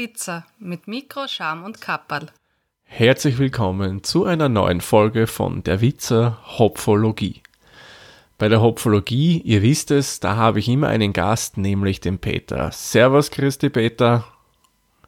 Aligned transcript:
Witzer 0.00 0.46
mit 0.58 0.88
Mikro, 0.88 1.28
Scham 1.28 1.62
und 1.62 1.82
Kapperl. 1.82 2.28
Herzlich 2.84 3.36
willkommen 3.36 4.02
zu 4.02 4.24
einer 4.24 4.48
neuen 4.48 4.80
Folge 4.80 5.26
von 5.26 5.62
Der 5.62 5.82
Witzer 5.82 6.38
Hopfologie. 6.58 7.42
Bei 8.38 8.48
der 8.48 8.62
Hopfologie, 8.62 9.42
ihr 9.42 9.60
wisst 9.60 9.90
es, 9.90 10.18
da 10.18 10.36
habe 10.36 10.58
ich 10.58 10.70
immer 10.70 10.88
einen 10.88 11.12
Gast, 11.12 11.58
nämlich 11.58 12.00
den 12.00 12.18
Peter. 12.18 12.70
Servus, 12.72 13.30
Christi 13.30 13.68
Peter. 13.68 14.24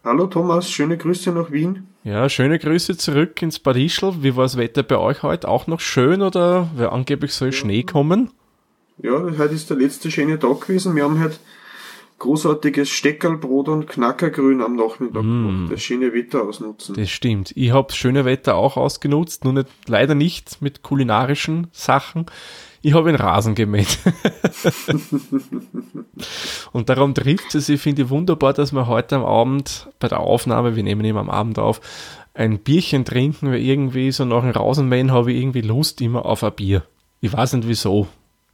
Hallo 0.05 0.27
Thomas, 0.27 0.71
schöne 0.71 0.99
Grüße 0.99 1.33
nach 1.33 1.51
Wien. 1.51 1.89
Ja, 2.05 2.29
schöne 2.29 2.59
Grüße 2.59 2.99
zurück 2.99 3.41
ins 3.41 3.61
Bad 3.61 3.77
Ischl. 3.77 4.23
Wie 4.23 4.37
war 4.37 4.45
das 4.45 4.59
Wetter 4.59 4.83
bei 4.83 4.99
euch 4.99 5.23
heute? 5.23 5.49
Auch 5.49 5.67
noch 5.67 5.81
schön 5.81 6.21
oder 6.21 6.71
wer 6.77 6.93
angeblich 6.93 7.33
soll 7.33 7.49
ja. 7.49 7.53
Schnee 7.53 7.83
kommen? 7.83 8.31
Ja, 8.99 9.13
heute 9.13 9.55
ist 9.55 9.71
der 9.71 9.79
letzte 9.79 10.11
schöne 10.11 10.39
Tag 10.39 10.61
gewesen. 10.61 10.95
Wir 10.95 11.05
haben 11.05 11.19
heute 11.19 11.39
großartiges 12.19 12.91
Steckerlbrot 12.91 13.69
und 13.69 13.87
Knackergrün 13.87 14.61
am 14.61 14.77
Nachmittag 14.77 15.23
mm. 15.23 15.69
das 15.71 15.83
schöne 15.83 16.13
Wetter 16.13 16.45
ausnutzen. 16.45 16.95
Das 16.95 17.11
stimmt. 17.11 17.53
Ich 17.57 17.73
habe 17.73 17.89
das 17.89 17.97
schöne 17.97 18.25
Wetter 18.25 18.57
auch 18.57 18.77
ausgenutzt, 18.77 19.45
nur 19.45 19.55
nicht, 19.55 19.69
leider 19.87 20.15
nicht 20.15 20.63
mit 20.63 20.83
kulinarischen 20.83 21.69
Sachen. 21.73 22.27
Ich 22.81 22.95
habe 22.95 23.09
einen 23.09 23.19
Rasen 23.19 23.55
gemäht. 23.55 23.93
und 26.73 26.89
darum 26.89 27.15
trifft 27.15 27.55
es, 27.55 27.69
ich 27.69 27.81
finde 27.81 28.11
wunderbar, 28.11 28.53
dass 28.53 28.73
wir 28.73 28.89
heute 28.89 29.17
am 29.17 29.25
Abend 29.25 29.89
bei 30.01 30.09
der 30.09 30.21
Aufnahme, 30.21 30.75
wir 30.75 30.83
nehmen 30.83 31.05
immer 31.05 31.21
am 31.21 31.31
Abend 31.31 31.61
auf, 31.61 31.81
ein 32.35 32.59
Bierchen 32.59 33.05
trinken, 33.05 33.53
weil 33.53 33.61
irgendwie 33.61 34.11
so 34.11 34.25
nach 34.25 34.43
dem 34.43 34.51
Rasenmähen 34.51 35.13
habe 35.13 35.33
ich 35.33 35.41
irgendwie 35.41 35.61
Lust 35.61 36.01
immer 36.01 36.27
auf 36.27 36.43
ein 36.43 36.55
Bier. 36.55 36.83
Ich 37.21 37.33
weiß 37.33 37.53
nicht 37.53 37.69
wieso. 37.69 38.09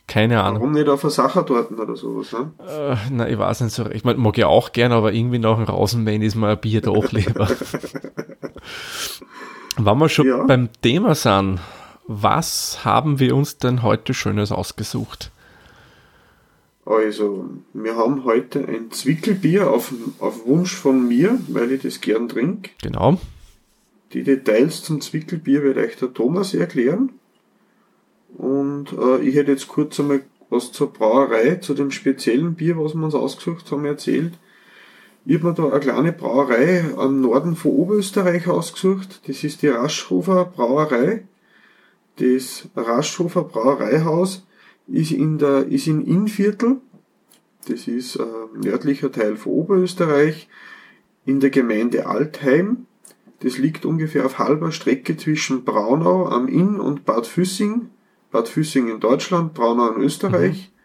Keine 0.08 0.42
Ahnung. 0.42 0.62
Warum 0.62 0.72
nicht 0.72 0.88
auf 0.88 1.04
eine 1.04 1.10
Sachertorten 1.10 1.78
oder 1.78 1.94
sowas, 1.94 2.32
ne? 2.32 2.50
Äh, 2.66 2.96
nein, 3.12 3.30
ich 3.30 3.38
weiß 3.38 3.60
nicht 3.60 3.74
so. 3.74 3.88
Ich 3.90 4.04
meine, 4.04 4.18
mag 4.18 4.38
ja 4.38 4.46
auch 4.46 4.72
gern, 4.72 4.90
aber 4.90 5.12
irgendwie 5.12 5.38
nach 5.38 5.56
dem 5.56 5.64
Rasenmähen 5.64 6.22
ist 6.22 6.34
mir 6.34 6.48
ein 6.48 6.58
Bier 6.58 6.80
doch 6.80 7.12
lieber. 7.12 7.46
Wenn 9.76 9.98
wir 9.98 10.08
schon 10.08 10.26
ja. 10.26 10.42
beim 10.44 10.70
Thema 10.82 11.14
sind, 11.14 11.60
was 12.06 12.86
haben 12.86 13.20
wir 13.20 13.36
uns 13.36 13.58
denn 13.58 13.82
heute 13.82 14.14
Schönes 14.14 14.50
ausgesucht? 14.50 15.30
Also, 16.86 17.50
wir 17.74 17.96
haben 17.96 18.24
heute 18.24 18.66
ein 18.66 18.90
Zwickelbier 18.90 19.70
auf, 19.70 19.92
auf 20.20 20.46
Wunsch 20.46 20.74
von 20.74 21.06
mir, 21.06 21.38
weil 21.48 21.70
ich 21.70 21.82
das 21.82 22.00
gern 22.00 22.30
trinke. 22.30 22.70
Genau. 22.82 23.20
Die 24.14 24.22
Details 24.22 24.82
zum 24.82 25.02
Zwickelbier 25.02 25.62
wird 25.62 25.76
euch 25.76 25.96
der 25.96 26.14
Thomas 26.14 26.54
erklären. 26.54 27.10
Und 28.36 28.92
äh, 28.92 29.20
ich 29.20 29.34
hätte 29.34 29.52
jetzt 29.52 29.68
kurz 29.68 29.98
einmal 29.98 30.22
was 30.50 30.72
zur 30.72 30.92
Brauerei, 30.92 31.56
zu 31.56 31.74
dem 31.74 31.90
speziellen 31.90 32.54
Bier, 32.54 32.78
was 32.78 32.94
wir 32.94 33.04
uns 33.04 33.14
ausgesucht 33.14 33.70
haben, 33.70 33.84
erzählt. 33.84 34.34
Ich 35.26 35.34
habe 35.36 35.48
mir 35.48 35.54
da 35.54 35.68
eine 35.68 35.80
kleine 35.80 36.12
Brauerei 36.12 36.84
am 36.96 37.20
Norden 37.20 37.54
von 37.54 37.72
Oberösterreich 37.72 38.48
ausgesucht. 38.48 39.20
Das 39.28 39.44
ist 39.44 39.60
die 39.62 39.68
Raschhofer 39.68 40.46
Brauerei. 40.46 41.24
Das 42.16 42.68
Raschhofer 42.74 43.44
Brauereihaus 43.44 44.46
ist 44.86 45.12
in 45.12 45.38
der, 45.38 45.66
ist 45.66 45.86
in 45.86 46.04
Innviertel. 46.06 46.76
Das 47.68 47.86
ist 47.86 48.16
äh, 48.16 48.24
nördlicher 48.56 49.12
Teil 49.12 49.36
von 49.36 49.52
Oberösterreich 49.52 50.48
in 51.26 51.40
der 51.40 51.50
Gemeinde 51.50 52.06
Altheim. 52.06 52.86
Das 53.40 53.58
liegt 53.58 53.84
ungefähr 53.84 54.24
auf 54.24 54.38
halber 54.38 54.72
Strecke 54.72 55.16
zwischen 55.16 55.64
Braunau 55.64 56.26
am 56.26 56.48
Inn 56.48 56.80
und 56.80 57.04
Bad 57.04 57.26
Füssing. 57.26 57.90
Bad 58.30 58.48
Füssing 58.48 58.88
in 58.88 59.00
Deutschland, 59.00 59.54
Braunau 59.54 59.92
in 59.92 60.02
Österreich. 60.02 60.70
Mhm. 60.70 60.78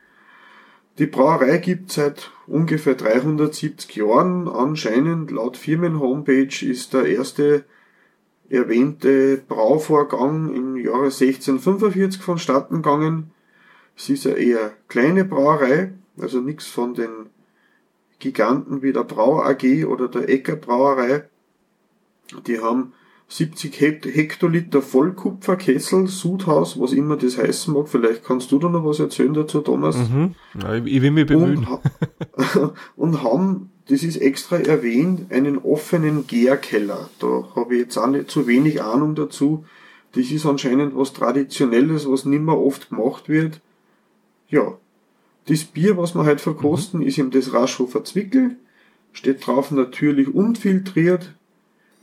Die 0.99 1.07
Brauerei 1.07 1.57
gibt 1.57 1.91
seit 1.91 2.31
ungefähr 2.45 2.93
370 2.95 3.95
Jahren. 3.95 4.47
Anscheinend 4.47 5.31
laut 5.31 5.57
Firmen-Homepage 5.57 6.65
ist 6.65 6.93
der 6.93 7.05
erste 7.05 7.65
erwähnte 8.49 9.37
Brauvorgang 9.47 10.53
im 10.53 10.77
Jahre 10.77 11.05
1645 11.05 12.21
vonstatten 12.21 12.75
gegangen. 12.77 13.31
Es 13.97 14.09
ist 14.09 14.27
eine 14.27 14.35
eher 14.35 14.71
kleine 14.87 15.25
Brauerei, 15.25 15.93
also 16.19 16.39
nichts 16.39 16.67
von 16.67 16.93
den 16.93 17.29
Giganten 18.19 18.81
wie 18.83 18.93
der 18.93 19.03
Brau 19.03 19.41
AG 19.41 19.85
oder 19.85 20.07
der 20.07 20.29
Ecker 20.29 20.55
Brauerei. 20.55 21.27
Die 22.45 22.59
haben 22.59 22.93
70 23.27 23.79
Hektoliter 23.79 24.81
Vollkupferkessel, 24.81 26.07
Sudhaus, 26.07 26.79
was 26.79 26.93
immer 26.93 27.17
das 27.17 27.37
heißen 27.37 27.73
mag. 27.73 27.89
Vielleicht 27.89 28.23
kannst 28.23 28.51
du 28.51 28.59
da 28.59 28.69
noch 28.69 28.85
was 28.85 28.99
erzählen 28.99 29.33
dazu, 29.33 29.61
Thomas. 29.61 29.97
Mhm. 29.97 30.35
Ja, 30.61 30.75
ich 30.75 31.01
will 31.01 31.11
mich 31.11 31.25
bemühen. 31.25 31.65
Und, 31.65 32.73
und 32.95 33.23
haben 33.23 33.71
das 33.89 34.03
ist 34.03 34.17
extra 34.17 34.57
erwähnt, 34.57 35.31
einen 35.31 35.57
offenen 35.57 36.25
Gärkeller. 36.25 37.09
Da 37.19 37.49
habe 37.55 37.75
ich 37.75 37.81
jetzt 37.81 37.97
auch 37.97 38.07
nicht 38.07 38.31
zu 38.31 38.47
wenig 38.47 38.81
Ahnung 38.81 39.15
dazu. 39.15 39.65
Das 40.13 40.31
ist 40.31 40.45
anscheinend 40.45 40.95
was 40.95 41.13
Traditionelles, 41.13 42.09
was 42.09 42.25
nicht 42.25 42.43
mehr 42.43 42.57
oft 42.57 42.89
gemacht 42.89 43.27
wird. 43.27 43.59
Ja, 44.47 44.77
das 45.47 45.65
Bier, 45.65 45.97
was 45.97 46.15
wir 46.15 46.25
heute 46.25 46.41
verkosten, 46.41 47.01
mhm. 47.01 47.07
ist 47.07 47.17
eben 47.17 47.31
das 47.31 47.53
Raschhofer 47.53 48.03
Zwickel. 48.05 48.55
Steht 49.11 49.45
drauf 49.45 49.71
natürlich 49.71 50.33
unfiltriert. 50.33 51.33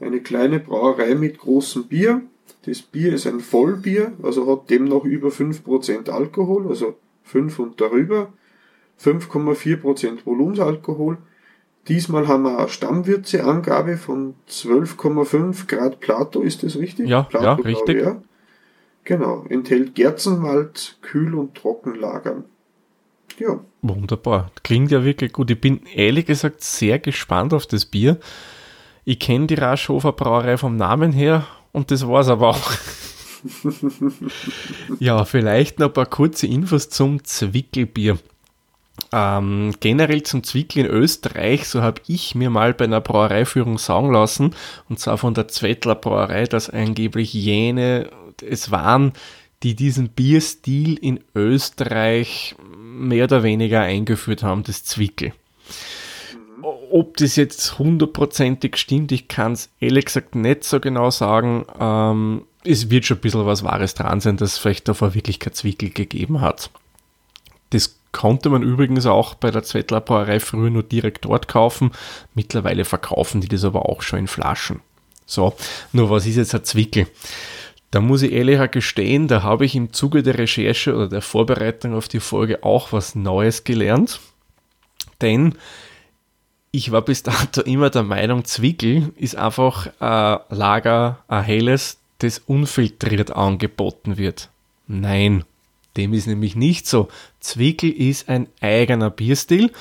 Eine 0.00 0.20
kleine 0.20 0.60
Brauerei 0.60 1.14
mit 1.14 1.38
großem 1.38 1.84
Bier. 1.84 2.22
Das 2.66 2.82
Bier 2.82 3.14
ist 3.14 3.26
ein 3.26 3.40
Vollbier, 3.40 4.12
also 4.22 4.50
hat 4.50 4.70
demnach 4.70 5.04
über 5.04 5.28
5% 5.28 6.10
Alkohol, 6.10 6.68
also 6.68 6.96
5 7.24 7.58
und 7.58 7.80
darüber. 7.80 8.32
5,4% 9.02 10.26
Volumensalkohol. 10.26 11.18
Diesmal 11.88 12.28
haben 12.28 12.42
wir 12.44 12.58
eine 12.58 12.68
Stammwürzeangabe 12.68 13.96
von 13.96 14.34
12,5 14.48 15.66
Grad 15.66 16.00
Plato, 16.00 16.42
ist 16.42 16.62
das 16.62 16.76
richtig? 16.76 17.08
Ja, 17.08 17.22
Plato, 17.22 17.44
ja 17.44 17.54
richtig. 17.54 18.02
Ja. 18.02 18.22
Genau, 19.04 19.46
enthält 19.48 19.94
Gerzenmalt, 19.94 20.98
kühl 21.00 21.34
und 21.34 21.54
trocken 21.54 21.94
lagern. 21.94 22.44
Ja. 23.38 23.60
Wunderbar. 23.80 24.50
Klingt 24.62 24.90
ja 24.90 25.04
wirklich 25.04 25.32
gut. 25.32 25.50
Ich 25.50 25.60
bin 25.60 25.80
ehrlich 25.94 26.26
gesagt 26.26 26.62
sehr 26.62 26.98
gespannt 26.98 27.54
auf 27.54 27.66
das 27.66 27.86
Bier. 27.86 28.18
Ich 29.04 29.18
kenne 29.18 29.46
die 29.46 29.54
Raschhofer 29.54 30.12
Brauerei 30.12 30.56
vom 30.56 30.76
Namen 30.76 31.12
her 31.12 31.46
und 31.72 31.90
das 31.90 32.06
war's 32.06 32.28
aber 32.28 32.48
auch. 32.48 32.72
ja, 34.98 35.24
vielleicht 35.24 35.78
noch 35.78 35.88
ein 35.88 35.92
paar 35.92 36.06
kurze 36.06 36.46
Infos 36.46 36.90
zum 36.90 37.24
Zwickelbier. 37.24 38.18
Ähm, 39.12 39.74
generell 39.80 40.22
zum 40.22 40.44
Zwickel 40.44 40.84
in 40.84 40.90
Österreich, 40.90 41.66
so 41.66 41.82
habe 41.82 42.02
ich 42.06 42.34
mir 42.34 42.50
mal 42.50 42.74
bei 42.74 42.84
einer 42.84 43.00
Brauereiführung 43.00 43.78
sagen 43.78 44.12
lassen, 44.12 44.54
und 44.88 45.00
zwar 45.00 45.18
von 45.18 45.34
der 45.34 45.48
Zwettler 45.48 45.94
Brauerei, 45.94 46.44
dass 46.44 46.70
angeblich 46.70 47.32
jene 47.32 48.10
es 48.42 48.70
waren, 48.70 49.12
die 49.62 49.74
diesen 49.74 50.10
Bierstil 50.10 50.96
in 50.96 51.20
Österreich 51.34 52.54
mehr 52.80 53.24
oder 53.24 53.42
weniger 53.42 53.80
eingeführt 53.80 54.42
haben, 54.42 54.62
das 54.62 54.84
Zwickel. 54.84 55.32
Ob 56.90 57.16
das 57.18 57.36
jetzt 57.36 57.78
hundertprozentig 57.78 58.76
stimmt, 58.76 59.12
ich 59.12 59.28
kann 59.28 59.52
es 59.52 59.70
ehrlich 59.78 60.06
gesagt 60.06 60.34
nicht 60.34 60.64
so 60.64 60.80
genau 60.80 61.10
sagen. 61.10 61.64
Ähm, 61.78 62.42
es 62.64 62.90
wird 62.90 63.06
schon 63.06 63.18
ein 63.18 63.20
bisschen 63.20 63.46
was 63.46 63.62
Wahres 63.62 63.94
dran 63.94 64.20
sein, 64.20 64.36
dass 64.36 64.54
es 64.54 64.58
vielleicht 64.58 64.88
davor 64.88 65.14
wirklich 65.14 65.38
kein 65.38 65.52
Zwickel 65.52 65.90
gegeben 65.90 66.40
hat. 66.40 66.70
Das 67.70 67.96
konnte 68.12 68.50
man 68.50 68.62
übrigens 68.62 69.06
auch 69.06 69.34
bei 69.34 69.50
der 69.50 69.62
Zwettler 69.62 70.00
Brauerei 70.00 70.40
früher 70.40 70.70
nur 70.70 70.82
direkt 70.82 71.24
dort 71.24 71.48
kaufen. 71.48 71.92
Mittlerweile 72.34 72.84
verkaufen 72.84 73.40
die 73.40 73.48
das 73.48 73.64
aber 73.64 73.88
auch 73.88 74.02
schon 74.02 74.20
in 74.20 74.26
Flaschen. 74.26 74.80
So, 75.26 75.54
nur 75.92 76.10
was 76.10 76.26
ist 76.26 76.36
jetzt 76.36 76.54
ein 76.54 76.64
Zwickel? 76.64 77.06
Da 77.92 78.00
muss 78.00 78.22
ich 78.22 78.32
ehrlich 78.32 78.70
gestehen, 78.70 79.28
da 79.28 79.42
habe 79.42 79.64
ich 79.64 79.74
im 79.74 79.92
Zuge 79.92 80.22
der 80.22 80.38
Recherche 80.38 80.94
oder 80.94 81.08
der 81.08 81.22
Vorbereitung 81.22 81.94
auf 81.94 82.08
die 82.08 82.20
Folge 82.20 82.62
auch 82.64 82.92
was 82.92 83.14
Neues 83.14 83.64
gelernt. 83.64 84.20
Denn 85.20 85.54
ich 86.72 86.92
war 86.92 87.02
bis 87.02 87.22
dato 87.22 87.62
immer 87.62 87.90
der 87.90 88.02
Meinung, 88.02 88.44
Zwickel 88.44 89.12
ist 89.16 89.36
einfach 89.36 89.88
ein 90.00 90.38
Lager, 90.50 91.18
ein 91.28 91.42
helles, 91.42 91.98
das 92.18 92.38
unfiltriert 92.38 93.32
angeboten 93.32 94.16
wird. 94.16 94.50
Nein, 94.86 95.44
dem 95.96 96.12
ist 96.12 96.26
nämlich 96.26 96.54
nicht 96.56 96.86
so. 96.86 97.08
Zwickel 97.40 97.90
ist 97.90 98.28
ein 98.28 98.48
eigener 98.60 99.10
Bierstil, 99.10 99.72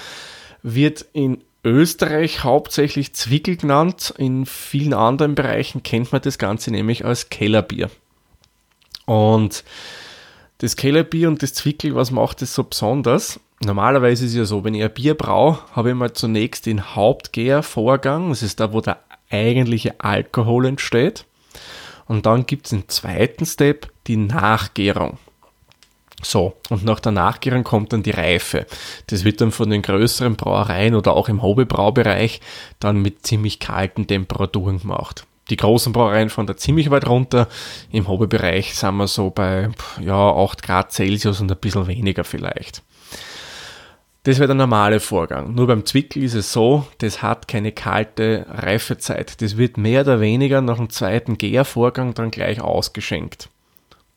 wird 0.63 1.05
in 1.13 1.43
Österreich 1.63 2.43
hauptsächlich 2.43 3.13
Zwickel 3.13 3.57
genannt. 3.57 4.13
In 4.17 4.45
vielen 4.45 4.93
anderen 4.93 5.35
Bereichen 5.35 5.83
kennt 5.83 6.11
man 6.11 6.21
das 6.21 6.37
Ganze 6.37 6.71
nämlich 6.71 7.05
als 7.05 7.29
Kellerbier. 7.29 7.89
Und 9.05 9.63
das 10.59 10.75
Kellerbier 10.75 11.27
und 11.27 11.43
das 11.43 11.53
Zwickel, 11.53 11.95
was 11.95 12.11
macht 12.11 12.41
es 12.41 12.53
so 12.53 12.63
besonders? 12.63 13.39
Normalerweise 13.61 14.25
ist 14.25 14.31
es 14.31 14.37
ja 14.37 14.45
so, 14.45 14.63
wenn 14.63 14.73
ich 14.73 14.83
ein 14.83 14.93
Bier 14.93 15.15
brauche, 15.15 15.63
habe 15.75 15.89
ich 15.89 15.95
mal 15.95 16.13
zunächst 16.13 16.65
den 16.65 16.95
Hauptgärvorgang, 16.95 18.29
das 18.29 18.41
ist 18.41 18.59
da, 18.59 18.71
wo 18.71 18.79
der 18.79 18.99
eigentliche 19.29 19.99
Alkohol 19.99 20.65
entsteht. 20.65 21.25
Und 22.07 22.25
dann 22.25 22.45
gibt 22.45 22.65
es 22.65 22.71
im 22.71 22.87
zweiten 22.87 23.45
Step 23.45 23.91
die 24.07 24.17
Nachgärung. 24.17 25.17
So, 26.21 26.55
und 26.69 26.83
nach 26.83 26.99
der 26.99 27.11
Nachgärung 27.11 27.63
kommt 27.63 27.93
dann 27.93 28.03
die 28.03 28.11
Reife. 28.11 28.65
Das 29.07 29.23
wird 29.23 29.41
dann 29.41 29.51
von 29.51 29.69
den 29.69 29.81
größeren 29.81 30.35
Brauereien 30.35 30.95
oder 30.95 31.13
auch 31.13 31.29
im 31.29 31.41
Hobbybraubereich 31.41 32.41
dann 32.79 33.01
mit 33.01 33.25
ziemlich 33.25 33.59
kalten 33.59 34.07
Temperaturen 34.07 34.79
gemacht. 34.79 35.25
Die 35.49 35.57
großen 35.57 35.93
Brauereien 35.93 36.29
fahren 36.29 36.47
da 36.47 36.57
ziemlich 36.57 36.91
weit 36.91 37.07
runter. 37.07 37.47
Im 37.91 38.07
Hobbybereich 38.07 38.75
sind 38.75 38.97
wir 38.97 39.07
so 39.07 39.29
bei 39.29 39.69
ja, 40.01 40.31
8 40.31 40.61
Grad 40.61 40.91
Celsius 40.91 41.41
und 41.41 41.51
ein 41.51 41.57
bisschen 41.57 41.87
weniger 41.87 42.23
vielleicht. 42.23 42.83
Das 44.23 44.37
wäre 44.37 44.47
der 44.47 44.55
normale 44.55 44.99
Vorgang. 44.99 45.55
Nur 45.55 45.67
beim 45.67 45.85
Zwickel 45.85 46.23
ist 46.23 46.33
es 46.33 46.51
so, 46.51 46.85
das 46.97 47.21
hat 47.21 47.47
keine 47.47 47.71
kalte 47.71 48.45
Reifezeit. 48.49 49.41
Das 49.41 49.57
wird 49.57 49.77
mehr 49.77 50.01
oder 50.01 50.19
weniger 50.19 50.61
nach 50.61 50.77
dem 50.77 50.89
zweiten 50.89 51.37
Gärvorgang 51.37 52.13
dann 52.13 52.29
gleich 52.29 52.59
ausgeschenkt. 52.59 53.49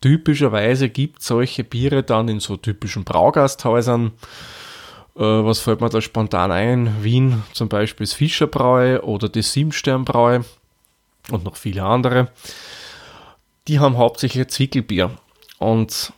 Typischerweise 0.01 0.89
gibt 0.89 1.21
es 1.21 1.29
solche 1.29 1.63
Biere 1.63 2.03
dann 2.03 2.29
in 2.29 2.41
so 2.41 2.57
typischen 2.57 3.05
Braugasthäusern. 3.05 4.13
Äh, 5.15 5.21
was 5.21 5.61
fällt 5.61 5.81
mir 5.81 5.89
da 5.89 6.01
spontan 6.01 6.51
ein? 6.51 7.05
Wien 7.05 7.45
zum 7.53 7.69
Beispiel 7.69 8.05
das 8.07 8.15
Fischerbräu 8.15 8.99
oder 9.01 9.29
das 9.29 9.53
Siebsternbräu 9.53 10.41
und 11.31 11.45
noch 11.45 11.55
viele 11.55 11.85
andere. 11.85 12.33
Die 13.69 13.79
haben 13.79 13.97
hauptsächlich 13.97 14.49
Zwickelbier. 14.49 15.13
Und 15.59 16.13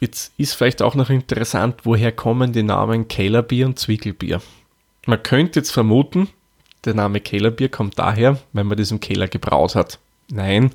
jetzt 0.00 0.32
ist 0.36 0.54
vielleicht 0.54 0.82
auch 0.82 0.94
noch 0.94 1.10
interessant, 1.10 1.80
woher 1.84 2.12
kommen 2.12 2.52
die 2.52 2.62
Namen 2.62 3.08
Kellerbier 3.08 3.66
und 3.66 3.78
Zwickelbier. 3.78 4.40
Man 5.06 5.22
könnte 5.22 5.60
jetzt 5.60 5.70
vermuten, 5.70 6.28
der 6.84 6.94
Name 6.94 7.20
Kellerbier 7.20 7.68
kommt 7.68 7.98
daher, 7.98 8.38
wenn 8.52 8.66
man 8.66 8.78
das 8.78 8.90
im 8.90 9.00
Keller 9.00 9.28
gebraut 9.28 9.74
hat. 9.74 9.98
Nein, 10.30 10.72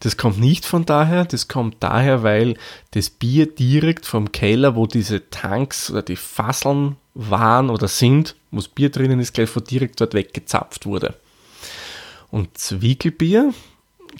das 0.00 0.16
kommt 0.16 0.38
nicht 0.38 0.64
von 0.64 0.86
daher. 0.86 1.24
Das 1.24 1.48
kommt 1.48 1.76
daher, 1.80 2.22
weil 2.22 2.56
das 2.92 3.10
Bier 3.10 3.46
direkt 3.46 4.06
vom 4.06 4.30
Keller, 4.30 4.76
wo 4.76 4.86
diese 4.86 5.28
Tanks 5.28 5.90
oder 5.90 6.02
die 6.02 6.16
Fasseln 6.16 6.96
waren 7.14 7.68
oder 7.68 7.88
sind, 7.88 8.36
wo 8.52 8.58
das 8.58 8.68
Bier 8.68 8.90
drinnen 8.90 9.18
ist, 9.18 9.34
gleich 9.34 9.50
von 9.50 9.64
direkt 9.64 10.00
dort 10.00 10.14
weggezapft 10.14 10.86
wurde. 10.86 11.16
Und 12.30 12.56
Zwickelbier, 12.56 13.52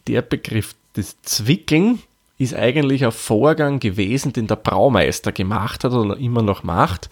der 0.08 0.22
Begriff 0.22 0.74
des 0.96 1.22
Zwickeln, 1.22 2.00
ist 2.42 2.54
eigentlich 2.54 3.04
ein 3.04 3.12
Vorgang 3.12 3.80
gewesen, 3.80 4.32
den 4.32 4.46
der 4.46 4.56
Braumeister 4.56 5.32
gemacht 5.32 5.84
hat 5.84 5.92
oder 5.92 6.16
immer 6.16 6.42
noch 6.42 6.62
macht. 6.62 7.10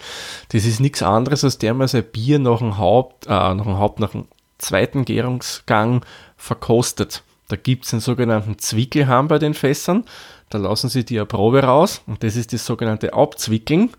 Das 0.51 0.65
ist 0.65 0.81
nichts 0.81 1.03
anderes, 1.03 1.45
als 1.45 1.59
der 1.59 1.75
man 1.75 1.89
sein 1.89 2.05
Bier 2.05 2.39
nach 2.39 2.59
dem 2.59 2.79
Haupt, 2.79 3.27
äh, 3.27 3.31
nach 3.31 3.65
dem 3.65 3.79
Haupt, 3.79 4.01
nach 4.01 4.11
dem 4.11 4.27
zweiten 4.59 5.05
Gärungsgang 5.05 6.05
verkostet. 6.37 7.23
Da 7.49 7.57
gibt 7.57 7.85
es 7.85 7.93
einen 7.93 8.01
sogenannten 8.01 8.59
Zwickelhahn 8.59 9.29
bei 9.29 9.39
den 9.39 9.55
Fässern. 9.55 10.05
Da 10.51 10.59
lassen 10.59 10.89
sie 10.89 11.05
die 11.05 11.25
Probe 11.25 11.63
raus 11.63 12.03
und 12.07 12.23
das 12.23 12.37
ist 12.37 12.53
das 12.53 12.67
sogenannte 12.67 13.15
Abzwickeln 13.15 13.91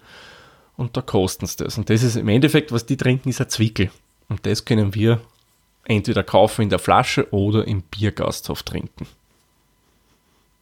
und 0.77 0.97
da 0.97 1.01
kosten 1.01 1.45
sie 1.45 1.57
das. 1.57 1.77
Und 1.77 1.89
das 1.89 2.03
ist 2.03 2.15
im 2.15 2.27
Endeffekt, 2.27 2.71
was 2.71 2.85
die 2.85 2.97
trinken, 2.97 3.29
ist 3.29 3.41
ein 3.41 3.49
Zwickel. 3.49 3.91
Und 4.29 4.45
das 4.45 4.65
können 4.65 4.95
wir 4.95 5.21
entweder 5.85 6.23
kaufen 6.23 6.63
in 6.63 6.69
der 6.69 6.79
Flasche 6.79 7.31
oder 7.33 7.67
im 7.67 7.81
Biergasthof 7.81 8.63
trinken. 8.63 9.07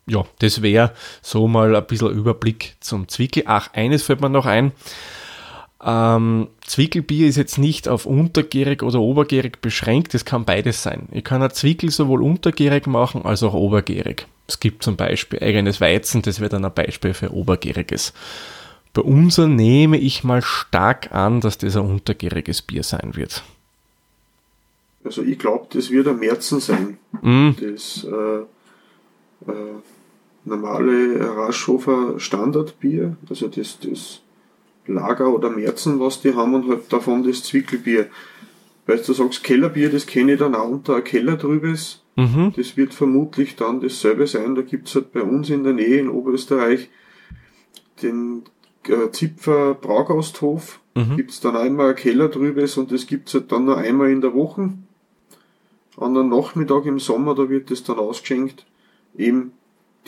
Ja, 0.10 0.26
das 0.40 0.62
wäre 0.62 0.92
so 1.22 1.48
mal 1.48 1.76
ein 1.76 1.86
bisschen 1.86 2.10
Überblick 2.10 2.76
zum 2.80 3.08
Zwickel. 3.08 3.44
Ach, 3.46 3.72
eines 3.74 4.04
fällt 4.04 4.22
mir 4.22 4.30
noch 4.30 4.48
ein. 4.48 4.72
Ähm, 5.82 6.48
Zwickelbier 6.66 7.28
ist 7.28 7.38
jetzt 7.38 7.58
nicht 7.58 7.88
auf 7.88 8.06
untergärig 8.06 8.84
oder 8.84 9.00
obergärig 9.00 9.62
beschränkt, 9.62 10.14
es 10.14 10.26
kann 10.26 10.44
beides 10.44 10.84
sein. 10.84 11.08
Ich 11.12 11.24
kann 11.24 11.42
ein 11.42 11.52
Zwickel 11.52 11.90
sowohl 11.90 12.22
untergärig 12.22 12.86
machen 12.86 13.24
als 13.24 13.44
auch 13.44 13.54
obergärig. 13.54 14.28
Es 14.48 14.60
gibt 14.60 14.84
zum 14.84 14.98
Beispiel 14.98 15.42
eigenes 15.42 15.80
Weizen, 15.80 16.22
das 16.22 16.40
wäre 16.40 16.50
dann 16.50 16.66
ein 16.66 16.74
Beispiel 16.74 17.14
für 17.14 17.32
obergäriges. 17.32 18.14
Bei 18.94 19.04
unser 19.04 19.48
nehme 19.48 19.98
ich 19.98 20.24
mal 20.24 20.42
stark 20.42 21.14
an, 21.14 21.40
dass 21.40 21.60
das 21.60 21.78
ein 21.78 21.86
untergäriges 21.86 22.62
Bier 22.62 22.84
sein 22.84 23.16
wird. 23.16 23.44
Also 25.06 25.22
ich 25.22 25.40
glaube, 25.40 25.68
das 25.72 25.92
wird 25.92 26.08
ein 26.08 26.20
Märzen 26.20 26.60
sein. 26.60 26.98
Mm. 27.22 27.52
Das 27.62 28.04
äh, 28.04 28.40
äh, 29.50 29.80
normale 30.50 31.36
Raschhofer 31.38 32.20
Standardbier, 32.20 33.16
also 33.30 33.48
das, 33.48 33.80
das 33.80 34.22
Lager 34.86 35.34
oder 35.34 35.50
Märzen, 35.50 36.00
was 36.00 36.22
die 36.22 36.34
haben 36.34 36.54
und 36.56 36.68
halt 36.68 36.92
davon 36.92 37.24
das 37.24 37.44
Zwickelbier. 37.44 38.08
Weil 38.86 38.98
du 38.98 39.14
sagst 39.14 39.44
Kellerbier, 39.44 39.92
das 39.92 40.08
kenne 40.08 40.34
ich 40.34 40.40
dann 40.40 40.56
auch 40.56 40.68
unter 40.68 40.96
ein 40.96 41.04
Kellertrübes. 41.04 42.02
Mhm. 42.16 42.54
Das 42.56 42.76
wird 42.76 42.94
vermutlich 42.94 43.56
dann 43.56 43.82
dasselbe 43.82 44.26
sein. 44.28 44.56
Da 44.56 44.64
gibt's 44.64 44.96
halt 44.96 45.14
bei 45.14 45.22
uns 45.22 45.50
in 45.50 45.64
der 45.64 45.74
Nähe 45.74 46.00
in 46.00 46.10
Oberösterreich 46.10 46.90
den 48.02 48.44
äh, 48.88 49.12
Zipfer 49.12 49.76
Braugasthof. 49.76 50.80
Mhm. 50.96 51.18
Gibt's 51.18 51.40
dann 51.40 51.56
einmal 51.56 51.90
ein 51.90 51.96
Kellertrübes 51.96 52.78
und 52.78 52.92
das 52.92 53.06
gibt's 53.08 53.34
halt 53.36 53.52
dann 53.52 53.66
nur 53.66 53.78
einmal 53.78 54.10
in 54.10 54.22
der 54.22 54.34
Woche. 54.34 54.74
An 55.98 56.18
einem 56.18 56.30
Nachmittag 56.30 56.86
im 56.86 57.00
Sommer, 57.00 57.36
da 57.36 57.50
wird 57.50 57.72
das 57.72 57.84
dann 57.84 58.00
ausgeschenkt. 58.00 58.66
Eben 59.18 59.52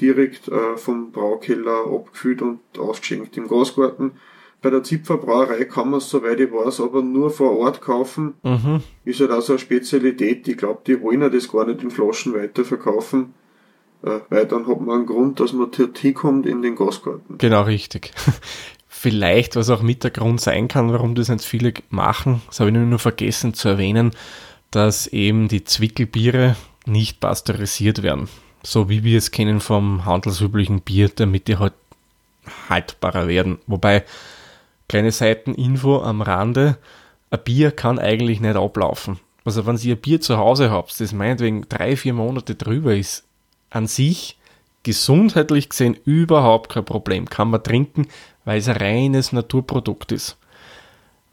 direkt 0.02 0.48
äh, 0.48 0.76
vom 0.78 1.12
Braukeller 1.12 1.86
abgefüllt 1.86 2.42
und 2.42 2.60
ausgeschenkt 2.78 3.38
im 3.38 3.48
Gasgarten. 3.48 4.14
Bei 4.62 4.70
der 4.70 4.84
Zipferbrauerei 4.84 5.66
kann 5.66 5.90
man 5.90 6.00
es, 6.00 6.10
soweit 6.10 6.40
ich 6.40 6.52
weiß, 6.52 6.82
aber 6.82 7.02
nur 7.02 7.32
vor 7.32 7.58
Ort 7.58 7.82
kaufen. 7.82 8.36
Mhm. 8.44 8.84
Ist 9.06 9.20
halt 9.20 9.32
auch 9.32 9.42
so 9.42 9.54
eine 9.54 9.60
Spezialität. 9.60 10.48
Ich 10.48 10.58
glaube, 10.58 10.82
die 10.86 11.02
wollen 11.02 11.22
ja 11.22 11.30
das 11.30 11.52
gar 11.52 11.66
nicht 11.66 11.82
in 11.82 11.90
Flaschen 11.90 12.34
weiterverkaufen. 12.34 13.34
Äh, 14.04 14.20
weil 14.30 14.46
dann 14.46 14.68
hat 14.68 14.82
man 14.82 14.98
einen 14.98 15.06
Grund, 15.06 15.40
dass 15.40 15.54
man 15.54 15.72
dort 15.76 15.98
hinkommt 15.98 16.46
in 16.46 16.62
den 16.62 16.76
Gasgarten. 16.76 17.38
Genau, 17.38 17.64
richtig. 17.64 18.12
Vielleicht, 18.88 19.56
was 19.56 19.70
auch 19.72 19.82
mit 19.82 20.04
der 20.04 20.12
Grund 20.12 20.42
sein 20.42 20.68
kann, 20.68 20.92
warum 20.92 21.16
das 21.16 21.30
nicht 21.30 21.44
viele 21.44 21.74
machen, 21.90 22.42
das 22.48 22.60
habe 22.60 22.70
ich 22.70 22.76
nur 22.76 23.00
vergessen 23.00 23.56
zu 23.56 23.70
erwähnen, 23.70 24.12
dass 24.70 25.08
eben 25.08 25.48
die 25.48 25.64
Zwickelbiere 25.64 26.56
nicht 26.86 27.20
pasteurisiert 27.20 28.04
werden. 28.04 28.28
So 28.64 28.90
wie 28.90 29.04
wir 29.04 29.18
es 29.18 29.32
kennen 29.32 29.60
vom 29.60 30.06
handelsüblichen 30.06 30.82
Bier, 30.82 31.10
damit 31.10 31.48
die 31.48 31.58
halt 31.58 31.74
haltbarer 32.70 33.28
werden. 33.28 33.60
Wobei 33.68 34.04
Kleine 34.92 35.14
Seiteninfo 35.14 36.02
am 36.02 36.22
Rande. 36.22 36.78
Ein 37.30 37.40
Bier 37.46 37.72
kann 37.72 37.98
eigentlich 37.98 38.42
nicht 38.42 38.58
ablaufen. 38.58 39.22
Also 39.46 39.66
wenn 39.66 39.78
ihr 39.78 39.96
ein 39.96 40.02
Bier 40.02 40.20
zu 40.20 40.36
Hause 40.36 40.70
habt, 40.70 41.00
das 41.00 41.14
meinetwegen 41.14 41.66
drei, 41.70 41.96
vier 41.96 42.12
Monate 42.12 42.56
drüber 42.56 42.94
ist, 42.94 43.24
an 43.70 43.88
sich 43.88 44.38
gesundheitlich 44.84 45.70
gesehen 45.70 45.98
überhaupt 46.04 46.74
kein 46.74 46.84
Problem. 46.84 47.30
Kann 47.30 47.52
man 47.52 47.64
trinken, 47.64 48.10
weil 48.44 48.60
es 48.60 48.68
ein 48.68 48.76
reines 48.76 49.32
Naturprodukt 49.32 50.12
ist. 50.12 50.36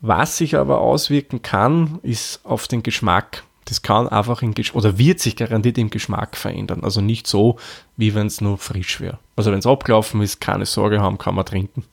Was 0.01 0.37
sich 0.37 0.55
aber 0.55 0.81
auswirken 0.81 1.43
kann, 1.43 1.99
ist 2.05 2.45
auf 2.45 2.69
den 2.69 2.85
Geschmack. 2.85 3.43
Das 3.69 3.83
kann 3.83 4.09
einfach 4.09 4.41
in 4.41 4.55
Gesch 4.55 4.75
oder 4.75 4.97
wird 4.97 5.21
sich 5.21 5.37
garantiert 5.37 5.77
im 5.77 5.91
Geschmack 5.91 6.37
verändern. 6.37 6.81
Also 6.83 7.03
nicht 7.03 7.27
so, 7.27 7.57
wie 7.99 8.15
wenn 8.15 8.29
es 8.29 8.41
nur 8.41 8.57
frisch 8.57 9.01
wäre. 9.01 9.19
Also 9.37 9.53
wenn 9.53 9.59
es 9.59 9.67
abgelaufen 9.67 10.23
ist, 10.23 10.41
keine 10.41 10.65
Sorge 10.65 11.01
haben, 11.01 11.19
kann 11.19 11.35
man 11.35 11.45
trinken. 11.45 11.85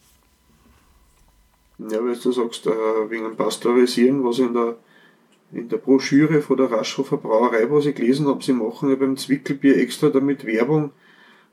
Ja, 1.78 2.04
weil 2.04 2.16
du 2.16 2.32
sagst, 2.32 2.66
äh, 2.68 3.10
wegen 3.10 3.26
dem 3.26 3.36
Pasteurisieren, 3.36 4.24
was 4.24 4.40
in 4.40 4.54
der, 4.54 4.78
in 5.52 5.68
der 5.68 5.78
Broschüre 5.78 6.42
von 6.42 6.56
der 6.56 6.72
Raschhofer 6.72 7.18
Brauerei, 7.18 7.70
was 7.70 7.86
ich 7.86 7.96
gelesen 7.96 8.28
habe, 8.28 8.42
sie 8.42 8.54
machen 8.54 8.90
ja 8.90 8.96
beim 8.96 9.18
Zwickelbier 9.18 9.78
extra 9.78 10.08
damit 10.08 10.46
Werbung, 10.46 10.92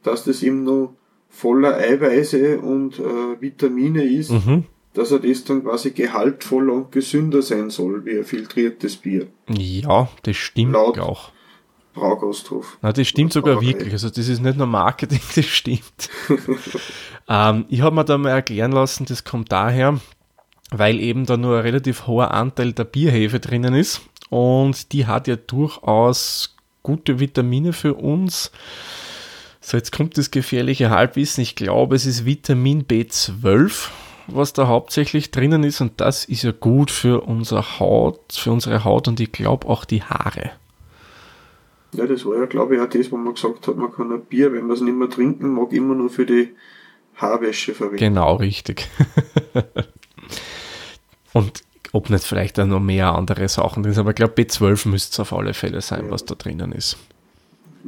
dass 0.04 0.24
das 0.24 0.44
eben 0.44 0.62
noch 0.62 0.94
voller 1.28 1.76
Eiweiße 1.76 2.60
und 2.60 3.00
äh, 3.00 3.40
Vitamine 3.40 4.04
ist, 4.04 4.30
mhm. 4.30 4.64
Dass 4.94 5.10
er 5.10 5.20
das 5.20 5.44
dann 5.44 5.62
quasi 5.62 5.90
gehaltvoller 5.92 6.74
und 6.74 6.92
gesünder 6.92 7.42
sein 7.42 7.70
soll, 7.70 8.04
wie 8.04 8.18
ein 8.18 8.24
filtriertes 8.24 8.96
Bier. 8.96 9.28
Ja, 9.48 10.08
das 10.22 10.36
stimmt 10.36 10.72
Laut 10.72 10.98
auch. 10.98 11.32
Braugasthof. 11.94 12.78
Na, 12.80 12.92
das 12.92 13.06
stimmt 13.06 13.32
sogar 13.32 13.56
Brauerei. 13.56 13.68
wirklich. 13.68 13.92
Also 13.92 14.08
das 14.08 14.28
ist 14.28 14.40
nicht 14.40 14.56
nur 14.56 14.66
Marketing, 14.66 15.20
das 15.34 15.44
stimmt. 15.44 16.10
ähm, 17.28 17.66
ich 17.68 17.80
habe 17.82 17.94
mir 17.94 18.04
da 18.04 18.18
mal 18.18 18.30
erklären 18.30 18.72
lassen, 18.72 19.04
das 19.04 19.24
kommt 19.24 19.52
daher, 19.52 20.00
weil 20.70 21.00
eben 21.00 21.26
da 21.26 21.36
nur 21.36 21.56
ein 21.56 21.62
relativ 21.62 22.06
hoher 22.06 22.32
Anteil 22.32 22.72
der 22.72 22.84
Bierhefe 22.84 23.40
drinnen 23.40 23.74
ist 23.74 24.00
und 24.30 24.92
die 24.92 25.06
hat 25.06 25.28
ja 25.28 25.36
durchaus 25.36 26.56
gute 26.82 27.20
Vitamine 27.20 27.72
für 27.72 27.94
uns. 27.94 28.50
So, 29.60 29.76
jetzt 29.76 29.92
kommt 29.92 30.18
das 30.18 30.30
gefährliche 30.30 30.90
Halbwissen. 30.90 31.42
Ich 31.42 31.54
glaube, 31.54 31.94
es 31.94 32.06
ist 32.06 32.24
Vitamin 32.24 32.84
B12, 32.84 33.90
was 34.26 34.52
da 34.52 34.66
hauptsächlich 34.66 35.30
drinnen 35.30 35.64
ist 35.64 35.80
und 35.80 36.00
das 36.00 36.24
ist 36.24 36.42
ja 36.42 36.52
gut 36.52 36.90
für 36.90 37.22
unsere 37.22 37.78
Haut, 37.78 38.20
für 38.32 38.52
unsere 38.52 38.84
Haut 38.84 39.08
und 39.08 39.20
ich 39.20 39.32
glaube 39.32 39.68
auch 39.68 39.84
die 39.84 40.02
Haare. 40.02 40.52
Ja, 41.94 42.06
das 42.06 42.24
war 42.24 42.38
ja, 42.38 42.46
glaube 42.46 42.76
ich, 42.76 42.80
auch 42.80 42.88
das, 42.88 43.12
wo 43.12 43.16
man 43.16 43.34
gesagt 43.34 43.68
hat, 43.68 43.76
man 43.76 43.92
kann 43.92 44.10
ein 44.12 44.24
Bier, 44.24 44.52
wenn 44.52 44.66
man 44.66 44.76
es 44.76 44.80
nicht 44.80 44.96
mehr 44.96 45.10
trinken 45.10 45.52
mag, 45.54 45.72
immer 45.72 45.94
nur 45.94 46.08
für 46.08 46.24
die 46.24 46.54
Haarwäsche 47.16 47.74
verwenden. 47.74 47.98
Genau, 47.98 48.36
richtig. 48.36 48.88
Und 51.34 51.62
ob 51.92 52.08
nicht 52.08 52.24
vielleicht 52.24 52.58
auch 52.58 52.66
noch 52.66 52.80
mehr 52.80 53.14
andere 53.14 53.48
Sachen 53.48 53.82
drin 53.82 53.92
sind, 53.92 54.00
aber 54.00 54.10
ich 54.10 54.16
glaube, 54.16 54.34
B12 54.34 54.88
müsste 54.88 55.12
es 55.12 55.20
auf 55.20 55.32
alle 55.34 55.52
Fälle 55.52 55.82
sein, 55.82 56.06
ja. 56.06 56.10
was 56.10 56.24
da 56.24 56.34
drinnen 56.34 56.72
ist. 56.72 56.96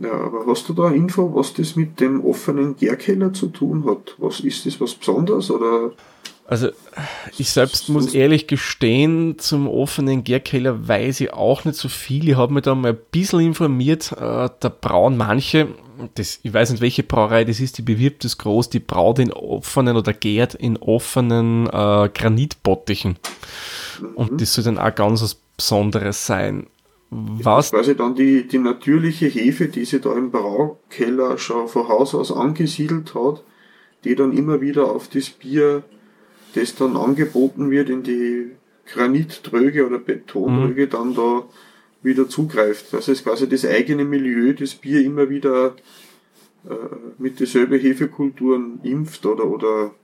Ja, 0.00 0.12
aber 0.12 0.46
hast 0.46 0.68
du 0.68 0.72
da 0.72 0.90
Info, 0.90 1.34
was 1.34 1.54
das 1.54 1.76
mit 1.76 2.00
dem 2.00 2.24
offenen 2.24 2.76
Gärkeller 2.76 3.32
zu 3.32 3.46
tun 3.46 3.84
hat? 3.86 4.16
Was 4.18 4.40
ist 4.40 4.66
das 4.66 4.80
was 4.80 4.94
Besonderes 4.94 5.50
oder? 5.50 5.92
Also 6.46 6.68
ich 7.38 7.50
selbst 7.50 7.88
muss 7.88 8.12
ehrlich 8.12 8.46
gestehen, 8.46 9.38
zum 9.38 9.66
offenen 9.66 10.24
Gärkeller 10.24 10.86
weiß 10.86 11.20
ich 11.20 11.32
auch 11.32 11.64
nicht 11.64 11.78
so 11.78 11.88
viel. 11.88 12.28
Ich 12.28 12.36
habe 12.36 12.52
mich 12.52 12.64
da 12.64 12.74
mal 12.74 12.90
ein 12.90 12.98
bisschen 13.10 13.40
informiert. 13.40 14.12
Äh, 14.12 14.50
da 14.60 14.68
brauen 14.68 15.16
manche, 15.16 15.68
das, 16.16 16.40
ich 16.42 16.52
weiß 16.52 16.72
nicht 16.72 16.82
welche 16.82 17.02
Brauerei 17.02 17.44
das 17.44 17.60
ist, 17.60 17.78
die 17.78 17.82
bewirbt 17.82 18.24
das 18.24 18.36
groß, 18.36 18.68
die 18.68 18.80
braut 18.80 19.20
in 19.20 19.32
offenen 19.32 19.96
oder 19.96 20.12
gärt 20.12 20.54
in 20.54 20.76
offenen 20.76 21.66
äh, 21.66 22.10
Granitbottichen. 22.12 23.16
Mhm. 24.00 24.08
Und 24.14 24.40
das 24.40 24.52
soll 24.52 24.64
dann 24.64 24.78
auch 24.78 24.94
ganz 24.94 25.22
was 25.22 25.36
Besonderes 25.56 26.26
sein. 26.26 26.66
Was? 27.42 27.70
Quasi 27.70 27.94
dann 27.94 28.14
die, 28.14 28.46
die 28.46 28.58
natürliche 28.58 29.26
Hefe, 29.26 29.68
die 29.68 29.84
sie 29.84 30.00
da 30.00 30.14
im 30.14 30.30
Braukeller 30.30 31.38
schon 31.38 31.68
von 31.68 31.88
Haus 31.88 32.14
aus 32.14 32.32
angesiedelt 32.32 33.14
hat, 33.14 33.42
die 34.04 34.14
dann 34.14 34.32
immer 34.36 34.60
wieder 34.60 34.90
auf 34.90 35.08
das 35.08 35.30
Bier 35.30 35.84
das 36.54 36.74
dann 36.76 36.96
angeboten 36.96 37.70
wird 37.70 37.90
in 37.90 38.02
die 38.02 38.52
Granittröge 38.86 39.86
oder 39.86 39.98
Betontröge, 39.98 40.86
mhm. 40.86 40.90
dann 40.90 41.14
da 41.14 41.42
wieder 42.02 42.28
zugreift. 42.28 42.92
Das 42.92 43.08
ist 43.08 43.24
quasi 43.24 43.48
das 43.48 43.64
eigene 43.64 44.04
Milieu, 44.04 44.52
das 44.52 44.74
Bier 44.74 45.02
immer 45.04 45.30
wieder 45.30 45.74
äh, 46.68 46.74
mit 47.18 47.40
dieselben 47.40 47.80
Hefekulturen 47.80 48.80
impft 48.82 49.26
oder, 49.26 49.46
oder 49.46 49.94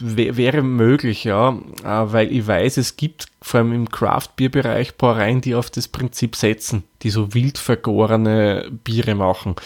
wäre 0.00 0.62
möglich, 0.62 1.24
ja, 1.24 1.50
äh, 1.84 2.12
weil 2.12 2.32
ich 2.32 2.46
weiß, 2.46 2.76
es 2.78 2.96
gibt 2.96 3.26
vor 3.40 3.60
allem 3.60 3.72
im 3.72 3.88
Craft-Bier-Bereich 3.88 4.96
Brauereien, 4.96 5.40
die 5.40 5.54
auf 5.54 5.70
das 5.70 5.88
Prinzip 5.88 6.36
setzen, 6.36 6.84
die 7.02 7.10
so 7.10 7.34
wild 7.34 7.58
vergorene 7.58 8.70
Biere 8.84 9.14
machen. 9.14 9.56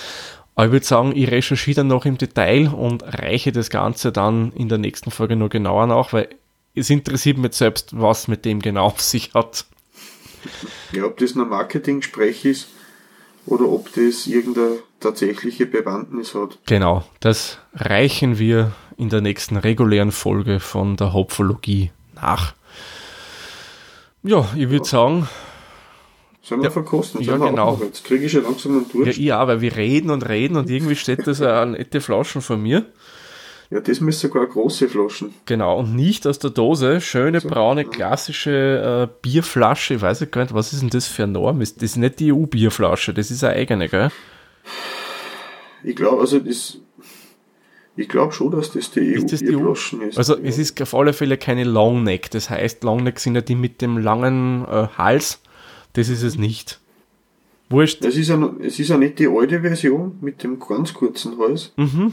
Aber 0.54 0.66
ich 0.66 0.72
würde 0.72 0.86
sagen, 0.86 1.12
ich 1.14 1.30
recherchiere 1.30 1.76
dann 1.76 1.88
noch 1.88 2.06
im 2.06 2.18
Detail 2.18 2.68
und 2.68 3.02
reiche 3.02 3.52
das 3.52 3.70
Ganze 3.70 4.12
dann 4.12 4.52
in 4.52 4.68
der 4.68 4.78
nächsten 4.78 5.10
Folge 5.10 5.36
nur 5.36 5.50
genauer 5.50 5.86
nach, 5.86 6.12
weil 6.12 6.28
es 6.74 6.90
interessiert 6.90 7.38
mich 7.38 7.54
selbst, 7.54 7.98
was 7.98 8.28
mit 8.28 8.44
dem 8.44 8.60
genau 8.60 8.86
auf 8.86 9.00
sich 9.00 9.34
hat. 9.34 9.66
Ja, 10.92 11.04
ob 11.04 11.18
das 11.18 11.34
ein 11.34 11.48
Marketing-Sprech 11.48 12.44
ist 12.44 12.68
oder 13.46 13.68
ob 13.68 13.92
das 13.94 14.26
irgendeine 14.26 14.78
tatsächliche 15.00 15.66
Bewandtnis 15.66 16.34
hat. 16.34 16.58
Genau, 16.66 17.04
das 17.20 17.58
reichen 17.74 18.38
wir 18.38 18.72
in 18.96 19.08
der 19.08 19.20
nächsten 19.20 19.56
regulären 19.56 20.12
Folge 20.12 20.60
von 20.60 20.96
der 20.96 21.12
Hopfologie 21.12 21.90
nach. 22.14 22.54
Ja, 24.22 24.48
ich 24.56 24.70
würde 24.70 24.84
ja. 24.84 24.84
sagen, 24.84 25.28
Sollen 26.46 26.60
wir 26.60 26.66
ja, 26.66 26.70
verkosten? 26.70 27.20
Ja, 27.22 27.36
genau. 27.38 27.80
Jetzt 27.82 28.04
kriege 28.04 28.24
ich 28.24 28.30
schon 28.30 28.44
langsam 28.44 28.76
einen 28.76 28.88
Durst. 28.88 29.18
Ja, 29.18 29.40
ja, 29.40 29.48
weil 29.48 29.60
wir 29.60 29.74
reden 29.74 30.10
und 30.10 30.28
reden 30.28 30.56
und 30.56 30.70
irgendwie 30.70 30.94
steht 30.94 31.26
das 31.26 31.42
eine 31.42 31.72
nette 31.72 32.00
Flaschen 32.00 32.40
vor 32.40 32.56
mir. 32.56 32.86
Ja, 33.70 33.80
das 33.80 34.00
müsste 34.00 34.28
sogar 34.28 34.46
große 34.46 34.88
Flaschen. 34.88 35.34
Genau, 35.44 35.80
und 35.80 35.96
nicht 35.96 36.24
aus 36.24 36.38
der 36.38 36.50
Dose. 36.50 37.00
Schöne, 37.00 37.40
so, 37.40 37.48
braune, 37.48 37.84
klassische 37.84 39.08
äh, 39.10 39.14
Bierflasche. 39.22 39.94
Ich 39.94 40.02
weiß 40.02 40.24
gar 40.30 40.42
nicht, 40.42 40.54
was 40.54 40.72
ist 40.72 40.82
denn 40.82 40.90
das 40.90 41.08
für 41.08 41.24
ein 41.24 41.32
Norm? 41.32 41.58
Das 41.58 41.72
ist 41.72 41.96
nicht 41.96 42.20
die 42.20 42.32
EU-Bierflasche, 42.32 43.12
das 43.12 43.32
ist 43.32 43.42
eine 43.42 43.54
eigene, 43.54 43.88
gell? 43.88 44.10
Ich 45.82 45.96
glaube, 45.96 46.20
also 46.20 46.38
das. 46.38 46.78
Ich 47.96 48.08
glaube 48.08 48.32
schon, 48.32 48.50
dass 48.50 48.72
das 48.72 48.90
die 48.90 49.18
EU-Bierflaschen 49.18 50.02
ist. 50.02 50.18
Also 50.18 50.36
ja. 50.36 50.44
es 50.44 50.58
ist 50.58 50.80
auf 50.82 50.94
alle 50.94 51.12
Fälle 51.12 51.38
keine 51.38 51.64
Longneck. 51.64 52.30
Das 52.30 52.50
heißt, 52.50 52.84
Longneck 52.84 53.18
sind 53.18 53.34
ja 53.34 53.40
die 53.40 53.54
mit 53.54 53.80
dem 53.80 53.98
langen 53.98 54.64
äh, 54.66 54.88
Hals 54.98 55.40
das 55.96 56.10
ist 56.10 56.22
es 56.22 56.36
nicht. 56.36 56.78
Wurscht. 57.70 58.04
Es 58.04 58.16
ist, 58.16 58.28
ja, 58.28 58.54
es 58.60 58.78
ist 58.78 58.88
ja 58.88 58.98
nicht 58.98 59.18
die 59.18 59.28
alte 59.28 59.62
Version 59.62 60.18
mit 60.20 60.42
dem 60.42 60.60
ganz 60.60 60.92
kurzen 60.92 61.38
Hals. 61.38 61.72
Mhm. 61.76 62.12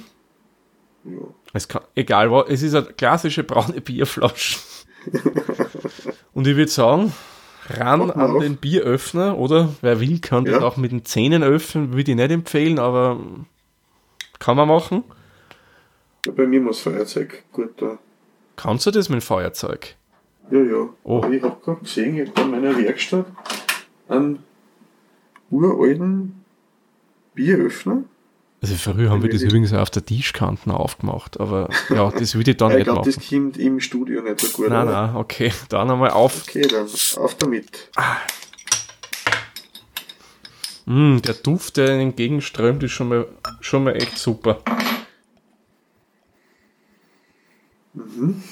Ja. 1.04 1.28
Es 1.52 1.68
kann, 1.68 1.84
egal, 1.94 2.46
es 2.48 2.64
ist 2.64 2.74
eine 2.74 2.86
klassische 2.86 3.44
braune 3.44 3.82
Bierflasche. 3.82 4.58
Und 6.34 6.48
ich 6.48 6.56
würde 6.56 6.72
sagen, 6.72 7.14
ran 7.70 8.10
an 8.10 8.32
auf. 8.32 8.42
den 8.42 8.56
Bieröffner, 8.56 9.38
oder? 9.38 9.76
Wer 9.82 10.00
will, 10.00 10.20
kann 10.20 10.46
ja. 10.46 10.54
das 10.54 10.64
auch 10.64 10.78
mit 10.78 10.94
den 10.94 11.04
Zähnen 11.04 11.44
öffnen, 11.44 11.92
würde 11.94 12.12
ich 12.12 12.18
nicht 12.18 12.32
empfehlen, 12.32 12.80
aber 12.80 13.20
kann 14.40 14.56
man 14.56 14.70
machen. 14.70 15.04
Bei 16.32 16.48
mir 16.48 16.62
muss 16.62 16.80
Feuerzeug 16.80 17.44
gut 17.52 17.82
da. 17.82 17.98
Kannst 18.56 18.86
du 18.86 18.92
das 18.92 19.10
mit 19.10 19.20
dem 19.20 19.22
Feuerzeug? 19.22 19.96
Ja, 20.52 20.60
ja. 20.60 20.90
Oh. 21.04 21.26
Ich 21.30 21.42
habe 21.42 21.58
gerade 21.64 21.82
gesehen, 21.82 22.18
ich 22.18 22.30
habe 22.30 22.42
in 22.42 22.52
meiner 22.52 22.78
Werkstatt 22.78 23.26
einen 24.08 24.44
uralten 25.50 26.44
Bieröffner. 27.34 28.04
Also 28.62 28.76
früher 28.76 29.10
haben 29.10 29.22
wir 29.22 29.30
das 29.30 29.42
übrigens 29.42 29.74
auch 29.74 29.82
auf 29.82 29.90
der 29.90 30.06
Tischkanten 30.06 30.72
aufgemacht, 30.72 31.38
aber 31.38 31.70
ja, 31.90 32.10
das 32.18 32.36
würde 32.36 32.52
ich 32.52 32.58
dann 32.58 32.70
nicht 32.70 32.80
ich 32.80 32.84
glaub, 32.86 33.00
machen. 33.00 33.14
das 33.14 33.30
kommt 33.30 33.58
im 33.58 33.82
Studio 33.82 34.22
nicht 34.22 34.40
so 34.40 34.56
gut. 34.56 34.70
Nein, 34.70 34.86
nein, 34.86 35.16
okay, 35.16 35.52
dann 35.70 35.92
einmal 35.92 36.12
auf. 36.12 36.44
Okay, 36.48 36.62
dann 36.62 36.88
auf 37.18 37.36
damit. 37.36 37.90
Ah. 37.98 38.18
Mm, 40.86 41.18
der 41.22 41.34
Duft, 41.34 41.76
der 41.76 41.90
entgegenströmt, 41.90 42.84
ist 42.84 42.92
schon 42.92 43.10
mal, 43.10 43.28
schon 43.60 43.84
mal 43.84 43.96
echt 43.96 44.18
super. 44.18 44.62
Mhm. 48.16 48.44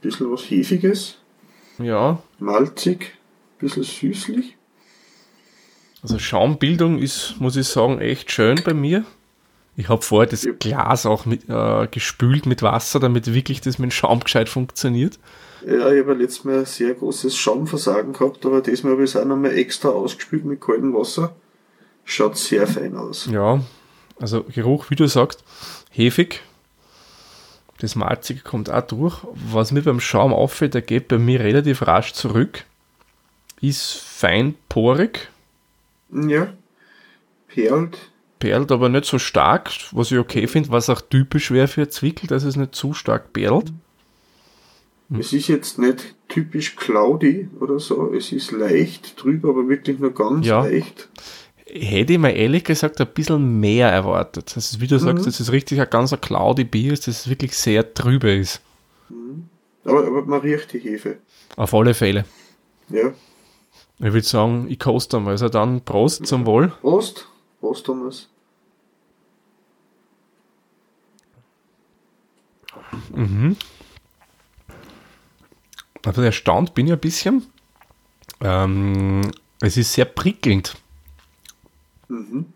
Bisschen 0.00 0.30
was 0.32 0.42
Hefiges. 0.42 1.18
Ja. 1.78 2.22
Malzig, 2.38 3.14
bisschen 3.58 3.82
süßlich. 3.82 4.56
Also 6.02 6.18
Schaumbildung 6.18 6.98
ist, 6.98 7.36
muss 7.38 7.56
ich 7.56 7.66
sagen, 7.66 8.00
echt 8.00 8.30
schön 8.30 8.60
bei 8.64 8.72
mir. 8.72 9.04
Ich 9.76 9.88
habe 9.88 10.02
vorher 10.02 10.28
das 10.28 10.46
Glas 10.58 11.06
auch 11.06 11.26
mit, 11.26 11.48
äh, 11.48 11.86
gespült 11.90 12.46
mit 12.46 12.62
Wasser, 12.62 13.00
damit 13.00 13.32
wirklich 13.32 13.60
das 13.60 13.78
mit 13.78 13.90
dem 13.90 13.92
Schaum 13.92 14.20
gescheit 14.20 14.48
funktioniert. 14.48 15.18
Ja, 15.66 15.92
ich 15.92 16.00
habe 16.00 16.14
letztes 16.14 16.44
Mal 16.44 16.60
ein 16.60 16.64
sehr 16.66 16.94
großes 16.94 17.36
Schaumversagen 17.36 18.12
gehabt, 18.12 18.44
aber 18.46 18.62
diesmal 18.62 18.92
habe 18.92 19.04
ich 19.04 19.10
es 19.10 19.16
auch 19.16 19.24
nochmal 19.24 19.56
extra 19.56 19.90
ausgespült 19.90 20.44
mit 20.44 20.60
kaltem 20.60 20.94
Wasser. 20.94 21.34
Schaut 22.04 22.36
sehr 22.36 22.66
fein 22.66 22.96
aus. 22.96 23.28
Ja, 23.30 23.60
also 24.18 24.44
Geruch, 24.44 24.90
wie 24.90 24.96
du 24.96 25.06
sagst, 25.06 25.44
hefig. 25.90 26.42
Das 27.80 27.96
Malzige 27.96 28.40
kommt 28.40 28.70
auch 28.70 28.82
durch. 28.82 29.18
Was 29.32 29.72
mir 29.72 29.82
beim 29.82 30.00
Schaum 30.00 30.32
auffällt, 30.32 30.74
der 30.74 30.82
geht 30.82 31.08
bei 31.08 31.18
mir 31.18 31.40
relativ 31.40 31.86
rasch 31.86 32.12
zurück. 32.12 32.64
Ist 33.60 33.92
fein 33.92 34.54
porig, 34.68 35.30
ja. 36.12 36.52
Perlt. 37.48 37.98
Perlt, 38.38 38.72
aber 38.72 38.88
nicht 38.88 39.04
so 39.04 39.18
stark, 39.18 39.70
was 39.92 40.10
ich 40.10 40.18
okay 40.18 40.46
finde, 40.46 40.70
was 40.70 40.88
auch 40.88 41.00
typisch 41.00 41.50
wäre 41.50 41.68
für 41.68 41.88
Zwickel, 41.88 42.26
dass 42.26 42.44
es 42.44 42.56
nicht 42.56 42.74
zu 42.74 42.94
stark 42.94 43.32
perlt. 43.32 43.72
Hm. 45.10 45.20
Es 45.20 45.32
ist 45.32 45.48
jetzt 45.48 45.78
nicht 45.78 46.14
typisch 46.28 46.76
cloudy 46.76 47.48
oder 47.60 47.78
so, 47.78 48.12
es 48.14 48.32
ist 48.32 48.52
leicht 48.52 49.22
drüber, 49.22 49.50
aber 49.50 49.68
wirklich 49.68 49.98
nur 49.98 50.14
ganz 50.14 50.46
ja. 50.46 50.62
leicht. 50.62 51.08
Hätte 51.72 52.14
ich 52.14 52.18
mir 52.18 52.34
ehrlich 52.34 52.64
gesagt 52.64 53.00
ein 53.00 53.06
bisschen 53.06 53.60
mehr 53.60 53.88
erwartet. 53.88 54.56
Das 54.56 54.72
ist, 54.72 54.80
wie 54.80 54.86
du 54.86 54.96
mhm. 54.96 55.00
sagst, 55.00 55.26
das 55.26 55.40
ist 55.40 55.52
richtig 55.52 55.80
ein 55.80 55.88
ganz 55.88 56.14
cloudy 56.20 56.64
Bier, 56.64 56.90
das 56.90 57.06
es 57.06 57.28
wirklich 57.28 57.56
sehr 57.56 57.84
drüber 57.84 58.32
ist. 58.32 58.60
Mhm. 59.08 59.48
Aber, 59.84 60.06
aber 60.06 60.22
man 60.22 60.40
riecht 60.40 60.72
die 60.72 60.80
Hefe. 60.80 61.18
Auf 61.56 61.72
alle 61.74 61.94
Fälle. 61.94 62.24
Ja. 62.88 63.12
Ich 63.98 64.12
würde 64.12 64.22
sagen, 64.22 64.66
ich 64.68 64.78
koste 64.78 65.20
mal. 65.20 65.30
Also 65.30 65.48
dann 65.48 65.82
Prost 65.82 66.26
zum 66.26 66.46
Wohl. 66.46 66.68
Prost. 66.80 67.28
Prost, 67.60 67.86
Thomas. 67.86 68.28
Mhm. 73.14 73.56
Also 76.04 76.22
erstaunt 76.22 76.74
bin 76.74 76.86
ich 76.86 76.92
ein 76.92 76.98
bisschen. 76.98 77.46
Ähm, 78.40 79.30
es 79.60 79.76
ist 79.76 79.92
sehr 79.92 80.06
prickelnd. 80.06 80.76
Mhm. 82.10 82.46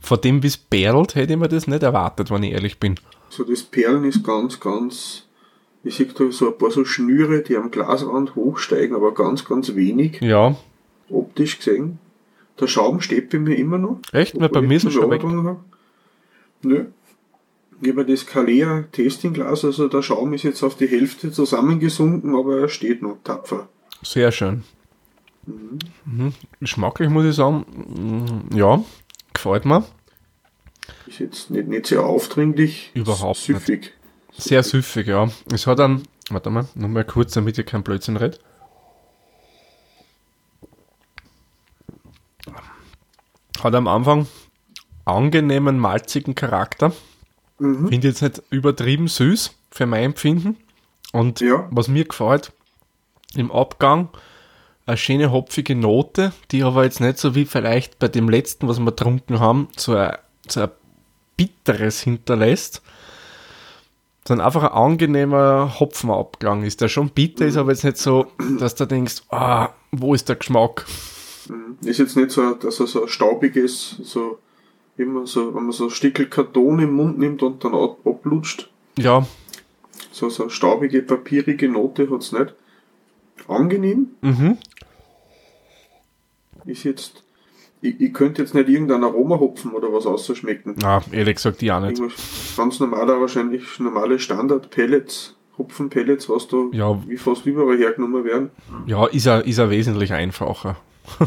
Vor 0.00 0.18
dem, 0.18 0.42
wie 0.42 0.48
es 0.48 0.56
perlt, 0.56 1.14
hätte 1.14 1.34
ich 1.34 1.38
mir 1.38 1.48
das 1.48 1.68
nicht 1.68 1.82
erwartet, 1.82 2.30
wenn 2.30 2.42
ich 2.42 2.52
ehrlich 2.52 2.80
bin. 2.80 2.96
So 3.28 3.44
das 3.44 3.62
Perlen 3.62 4.04
ist 4.04 4.24
ganz, 4.24 4.58
ganz 4.58 5.28
ich 5.82 5.96
sehe 5.96 6.06
da 6.06 6.30
so 6.30 6.48
ein 6.48 6.58
paar 6.58 6.70
so 6.70 6.84
Schnüre, 6.84 7.42
die 7.42 7.56
am 7.56 7.70
Glasrand 7.70 8.34
hochsteigen, 8.34 8.94
aber 8.94 9.14
ganz, 9.14 9.44
ganz 9.44 9.74
wenig. 9.74 10.20
Ja. 10.20 10.56
Optisch 11.08 11.58
gesehen. 11.58 11.98
Der 12.60 12.66
Schaum 12.66 13.00
steht 13.00 13.30
bei 13.30 13.38
mir 13.38 13.56
immer 13.56 13.78
noch. 13.78 14.00
Echt? 14.12 14.38
Weil 14.38 14.50
bei 14.50 14.60
mir 14.60 14.76
ist 14.76 14.84
er 14.84 14.90
schon 14.90 15.10
weg. 15.10 15.22
Nö. 16.62 16.86
Ich 17.80 17.88
habe 17.88 18.04
das 18.04 18.26
Kalea 18.26 18.84
Testingglas, 18.92 19.64
also 19.64 19.88
der 19.88 20.02
Schaum 20.02 20.34
ist 20.34 20.42
jetzt 20.42 20.62
auf 20.62 20.76
die 20.76 20.86
Hälfte 20.86 21.32
zusammengesunken, 21.32 22.36
aber 22.36 22.58
er 22.58 22.68
steht 22.68 23.00
noch 23.00 23.16
tapfer. 23.24 23.70
Sehr 24.02 24.32
schön. 24.32 24.64
Mhm. 25.46 25.78
Mhm. 26.04 26.34
Geschmacklich 26.60 27.08
muss 27.08 27.24
ich 27.24 27.34
sagen, 27.34 27.64
mm, 28.50 28.56
ja, 28.56 28.82
gefällt 29.32 29.64
mir. 29.64 29.84
Ist 31.06 31.18
jetzt 31.18 31.50
nicht, 31.50 31.68
nicht 31.68 31.86
sehr 31.86 32.04
aufdringlich. 32.04 32.90
Überhaupt 32.94 33.38
süffig. 33.38 33.80
Nicht. 33.80 34.44
Sehr 34.44 34.62
süffig, 34.62 35.06
ja. 35.06 35.28
Es 35.52 35.66
hat 35.66 35.78
dann, 35.78 36.02
warte 36.30 36.50
mal, 36.50 36.66
nochmal 36.74 37.04
kurz, 37.04 37.32
damit 37.32 37.58
ihr 37.58 37.64
kein 37.64 37.82
Blödsinn 37.82 38.16
redet. 38.16 38.40
Hat 43.62 43.74
am 43.74 43.88
Anfang 43.88 44.26
angenehmen, 45.04 45.78
malzigen 45.78 46.34
Charakter. 46.34 46.92
Mhm. 47.58 47.88
Finde 47.88 48.08
jetzt 48.08 48.22
nicht 48.22 48.42
übertrieben 48.50 49.08
süß 49.08 49.54
für 49.70 49.86
mein 49.86 50.04
Empfinden. 50.04 50.56
Und 51.12 51.40
Ja. 51.40 51.68
was 51.70 51.88
mir 51.88 52.04
gefällt, 52.04 52.52
im 53.34 53.50
Abgang 53.50 54.08
eine 54.90 54.96
schöne 54.96 55.30
hopfige 55.32 55.74
Note, 55.74 56.32
die 56.50 56.62
aber 56.62 56.84
jetzt 56.84 57.00
nicht 57.00 57.18
so 57.18 57.34
wie 57.34 57.44
vielleicht 57.44 57.98
bei 57.98 58.08
dem 58.08 58.28
letzten, 58.28 58.68
was 58.68 58.78
wir 58.78 58.86
getrunken 58.86 59.40
haben, 59.40 59.68
so 59.76 59.94
ein, 59.94 60.16
so 60.48 60.62
ein 60.62 60.70
bitteres 61.36 62.00
hinterlässt, 62.00 62.82
sondern 64.26 64.46
einfach 64.46 64.64
ein 64.64 64.72
angenehmer 64.72 65.80
Hopfenabgang 65.80 66.62
ist, 66.64 66.80
der 66.80 66.88
schon 66.88 67.10
bitter 67.10 67.46
ist, 67.46 67.56
aber 67.56 67.70
jetzt 67.70 67.84
nicht 67.84 67.96
so, 67.96 68.26
dass 68.58 68.74
du 68.74 68.86
denkst, 68.86 69.22
ah, 69.30 69.70
wo 69.92 70.14
ist 70.14 70.28
der 70.28 70.36
Geschmack? 70.36 70.86
Ist 71.82 71.98
jetzt 71.98 72.16
nicht 72.16 72.30
so, 72.30 72.52
dass 72.54 72.78
er 72.80 72.86
so 72.86 73.02
ein 73.02 73.08
staubiges, 73.08 73.96
so, 74.02 74.38
immer 74.96 75.26
so, 75.26 75.54
wenn 75.54 75.62
man 75.64 75.72
so 75.72 75.84
ein 75.84 75.90
Stückel 75.90 76.26
Karton 76.26 76.78
im 76.80 76.92
Mund 76.92 77.18
nimmt 77.18 77.42
und 77.42 77.64
dann 77.64 77.74
ab- 77.74 77.98
ablutscht, 78.04 78.68
Ja, 78.98 79.26
so, 80.12 80.28
so 80.28 80.44
eine 80.44 80.50
staubige, 80.50 81.02
papierige 81.02 81.68
Note 81.68 82.08
hat's 82.10 82.32
nicht. 82.32 82.54
Angenehm 83.48 84.08
mhm. 84.20 84.58
ist 86.66 86.84
jetzt, 86.84 87.22
ich, 87.80 88.00
ich 88.00 88.12
könnte 88.12 88.42
jetzt 88.42 88.54
nicht 88.54 88.68
irgendein 88.68 89.04
Aromahopfen 89.04 89.72
oder 89.72 89.92
was 89.92 90.06
ausschmecken. 90.06 90.76
Na, 90.80 91.02
ehrlich 91.12 91.36
gesagt, 91.36 91.62
ja 91.62 91.80
nicht. 91.80 91.98
Irgendwas 91.98 92.54
ganz 92.56 92.80
normaler, 92.80 93.20
wahrscheinlich 93.20 93.78
normale 93.78 94.18
Standard-Pellets, 94.18 95.36
Hopfen-Pellets, 95.58 96.28
was 96.28 96.48
da 96.48 96.56
Ja. 96.72 97.00
wie 97.06 97.16
fast 97.16 97.46
überall 97.46 97.78
hergenommen 97.78 98.24
werden. 98.24 98.50
Ja, 98.86 99.06
ist 99.06 99.26
er, 99.26 99.44
ist 99.46 99.58
er 99.58 99.70
wesentlich 99.70 100.12
einfacher. 100.12 100.76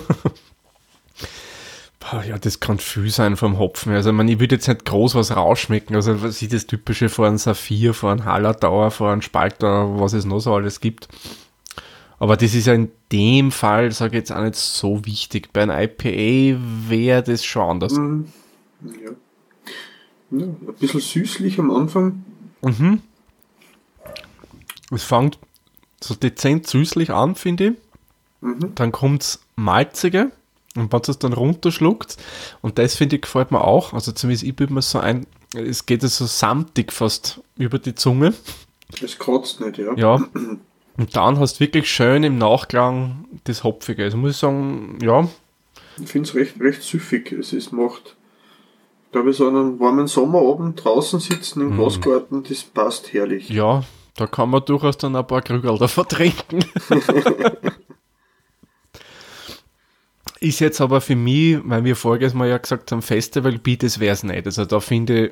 Ja, 2.27 2.37
das 2.37 2.59
kann 2.59 2.77
viel 2.77 3.09
sein 3.09 3.35
vom 3.37 3.57
Hopfen. 3.57 3.93
Also, 3.93 4.09
ich, 4.11 4.15
meine, 4.15 4.31
ich 4.31 4.39
würde 4.39 4.55
jetzt 4.55 4.67
nicht 4.67 4.85
groß 4.85 5.15
was 5.15 5.35
rausschmecken. 5.35 5.95
Also, 5.95 6.21
was 6.21 6.41
ist 6.41 6.53
das 6.53 6.67
Typische 6.67 7.09
vor 7.09 7.27
einem 7.27 7.37
Saphir, 7.37 7.93
vor 7.93 8.11
einem 8.11 8.25
Hallertauer, 8.25 8.91
vor 8.91 9.11
einem 9.11 9.21
Spalter, 9.21 9.99
was 9.99 10.13
es 10.13 10.25
noch 10.25 10.39
so 10.39 10.53
alles 10.53 10.79
gibt. 10.79 11.07
Aber 12.23 12.37
das 12.37 12.55
ist 12.55 12.67
ja 12.67 12.73
in 12.73 12.89
dem 13.11 13.51
Fall, 13.51 13.91
sage 13.91 14.15
ich 14.15 14.21
jetzt 14.21 14.31
auch 14.31 14.41
nicht 14.41 14.55
so 14.55 15.03
wichtig. 15.03 15.51
Bei 15.51 15.63
einem 15.63 15.77
IPA 15.77 16.57
wäre 16.87 17.21
das 17.21 17.43
schon 17.43 17.69
anders. 17.69 17.95
Mhm. 17.95 18.29
Ja. 18.81 19.11
ja. 20.31 20.45
Ein 20.45 20.75
bisschen 20.79 21.01
süßlich 21.01 21.59
am 21.59 21.69
Anfang. 21.69 22.23
Mhm. 22.61 23.01
Es 24.89 25.03
fängt 25.03 25.37
so 26.01 26.15
dezent 26.15 26.65
süßlich 26.65 27.09
an, 27.09 27.35
finde 27.35 27.65
ich. 27.65 27.73
Mhm. 28.39 28.73
Dann 28.75 28.93
kommt's 28.93 29.41
malzige 29.57 30.31
und 30.77 30.93
wenn 30.93 31.01
es 31.05 31.19
dann 31.19 31.33
runterschluckt. 31.33 32.15
Und 32.61 32.77
das 32.79 32.95
finde 32.95 33.17
ich 33.17 33.23
gefällt 33.23 33.51
mir 33.51 33.65
auch. 33.65 33.91
Also 33.91 34.13
zumindest 34.13 34.45
ich 34.45 34.55
bilde 34.55 34.71
mir 34.73 34.81
so 34.81 34.99
ein, 34.99 35.27
es 35.53 35.85
geht 35.85 36.03
so 36.03 36.25
samtig 36.25 36.93
fast 36.93 37.41
über 37.57 37.79
die 37.79 37.95
Zunge. 37.95 38.33
Es 39.01 39.19
kratzt 39.19 39.59
nicht, 39.59 39.77
ja. 39.77 39.93
Ja. 39.97 40.25
Und 40.97 41.15
dann 41.15 41.39
hast 41.39 41.55
du 41.55 41.59
wirklich 41.61 41.89
schön 41.89 42.23
im 42.23 42.37
Nachklang 42.37 43.25
das 43.45 43.63
Hopfige. 43.63 44.03
Also 44.03 44.17
muss 44.17 44.31
ich 44.31 44.37
sagen, 44.37 44.99
ja, 45.01 45.27
Ich 46.01 46.09
finde 46.09 46.29
es 46.29 46.35
recht, 46.35 46.59
recht 46.59 46.83
süffig. 46.83 47.31
Es 47.31 47.53
ist, 47.53 47.71
macht, 47.71 48.15
ich 49.05 49.11
glaube, 49.11 49.33
so 49.33 49.47
einen 49.47 49.79
warmen 49.79 50.07
Sommerabend 50.07 50.83
draußen 50.83 51.19
sitzen 51.19 51.61
im 51.61 51.75
Glasgarten, 51.75 52.43
das 52.43 52.63
passt 52.63 53.13
herrlich. 53.13 53.49
ja, 53.49 53.83
da 54.15 54.27
kann 54.27 54.49
man 54.49 54.63
durchaus 54.63 54.97
dann 54.97 55.15
ein 55.15 55.25
paar 55.25 55.41
Krügel 55.41 55.77
davon 55.77 56.07
trinken. 56.07 56.59
ist 60.39 60.59
jetzt 60.59 60.81
aber 60.81 61.01
für 61.01 61.15
mich, 61.15 61.57
weil 61.63 61.83
wir 61.83 61.95
voriges 61.95 62.33
Mal 62.33 62.49
ja 62.49 62.57
gesagt 62.57 62.91
haben, 62.91 63.01
Festival 63.01 63.57
Beat, 63.57 63.81
das 63.81 63.99
wäre 63.99 64.13
es 64.13 64.23
nicht. 64.23 64.45
Also 64.45 64.65
da 64.65 64.79
finde 64.79 65.27
ich, 65.27 65.31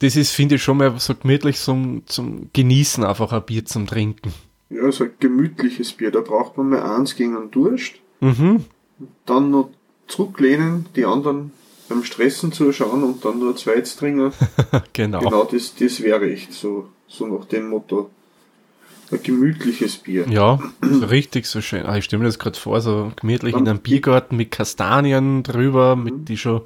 das 0.00 0.16
ist, 0.16 0.32
finde 0.32 0.56
ich, 0.56 0.62
schon 0.62 0.76
mal 0.76 0.98
so 0.98 1.14
gemütlich 1.14 1.58
zum, 1.58 2.02
zum 2.06 2.50
Genießen, 2.52 3.04
einfach 3.04 3.32
ein 3.32 3.42
Bier 3.44 3.64
zum 3.64 3.86
Trinken. 3.86 4.32
Ja, 4.68 4.90
so 4.90 5.04
ein 5.04 5.10
gemütliches 5.20 5.92
Bier. 5.92 6.10
Da 6.10 6.20
braucht 6.20 6.56
man 6.56 6.70
mal 6.70 6.82
eins 6.82 7.16
gegen 7.16 7.36
einen 7.36 7.50
Durst. 7.50 7.94
Mhm. 8.20 8.64
Dann 9.24 9.50
noch 9.50 9.70
zurücklehnen, 10.06 10.86
die 10.96 11.04
anderen 11.04 11.52
beim 11.88 12.04
Stressen 12.04 12.52
zuschauen 12.52 13.04
und 13.04 13.24
dann 13.24 13.38
nur 13.38 13.50
ein 13.50 13.56
zweites 13.56 13.96
trinken. 13.96 14.32
Genau. 14.92 15.20
Genau, 15.20 15.44
das, 15.44 15.74
das 15.74 16.02
wäre 16.02 16.30
echt 16.30 16.52
so, 16.52 16.88
so 17.06 17.26
nach 17.26 17.46
dem 17.46 17.68
Motto. 17.68 18.10
Ein 19.10 19.22
gemütliches 19.22 19.98
Bier. 19.98 20.26
Ja, 20.28 20.58
so 20.82 21.06
richtig 21.06 21.46
so 21.46 21.60
schön. 21.60 21.86
Ah, 21.86 21.96
ich 21.96 22.04
stelle 22.04 22.20
mir 22.20 22.26
das 22.26 22.40
gerade 22.40 22.58
vor, 22.58 22.80
so 22.80 23.12
gemütlich 23.14 23.54
in 23.54 23.68
einem 23.68 23.78
Biergarten 23.78 24.36
mit 24.36 24.50
Kastanien 24.50 25.44
drüber, 25.44 25.94
mit 25.94 26.28
die 26.28 26.36
schon 26.36 26.62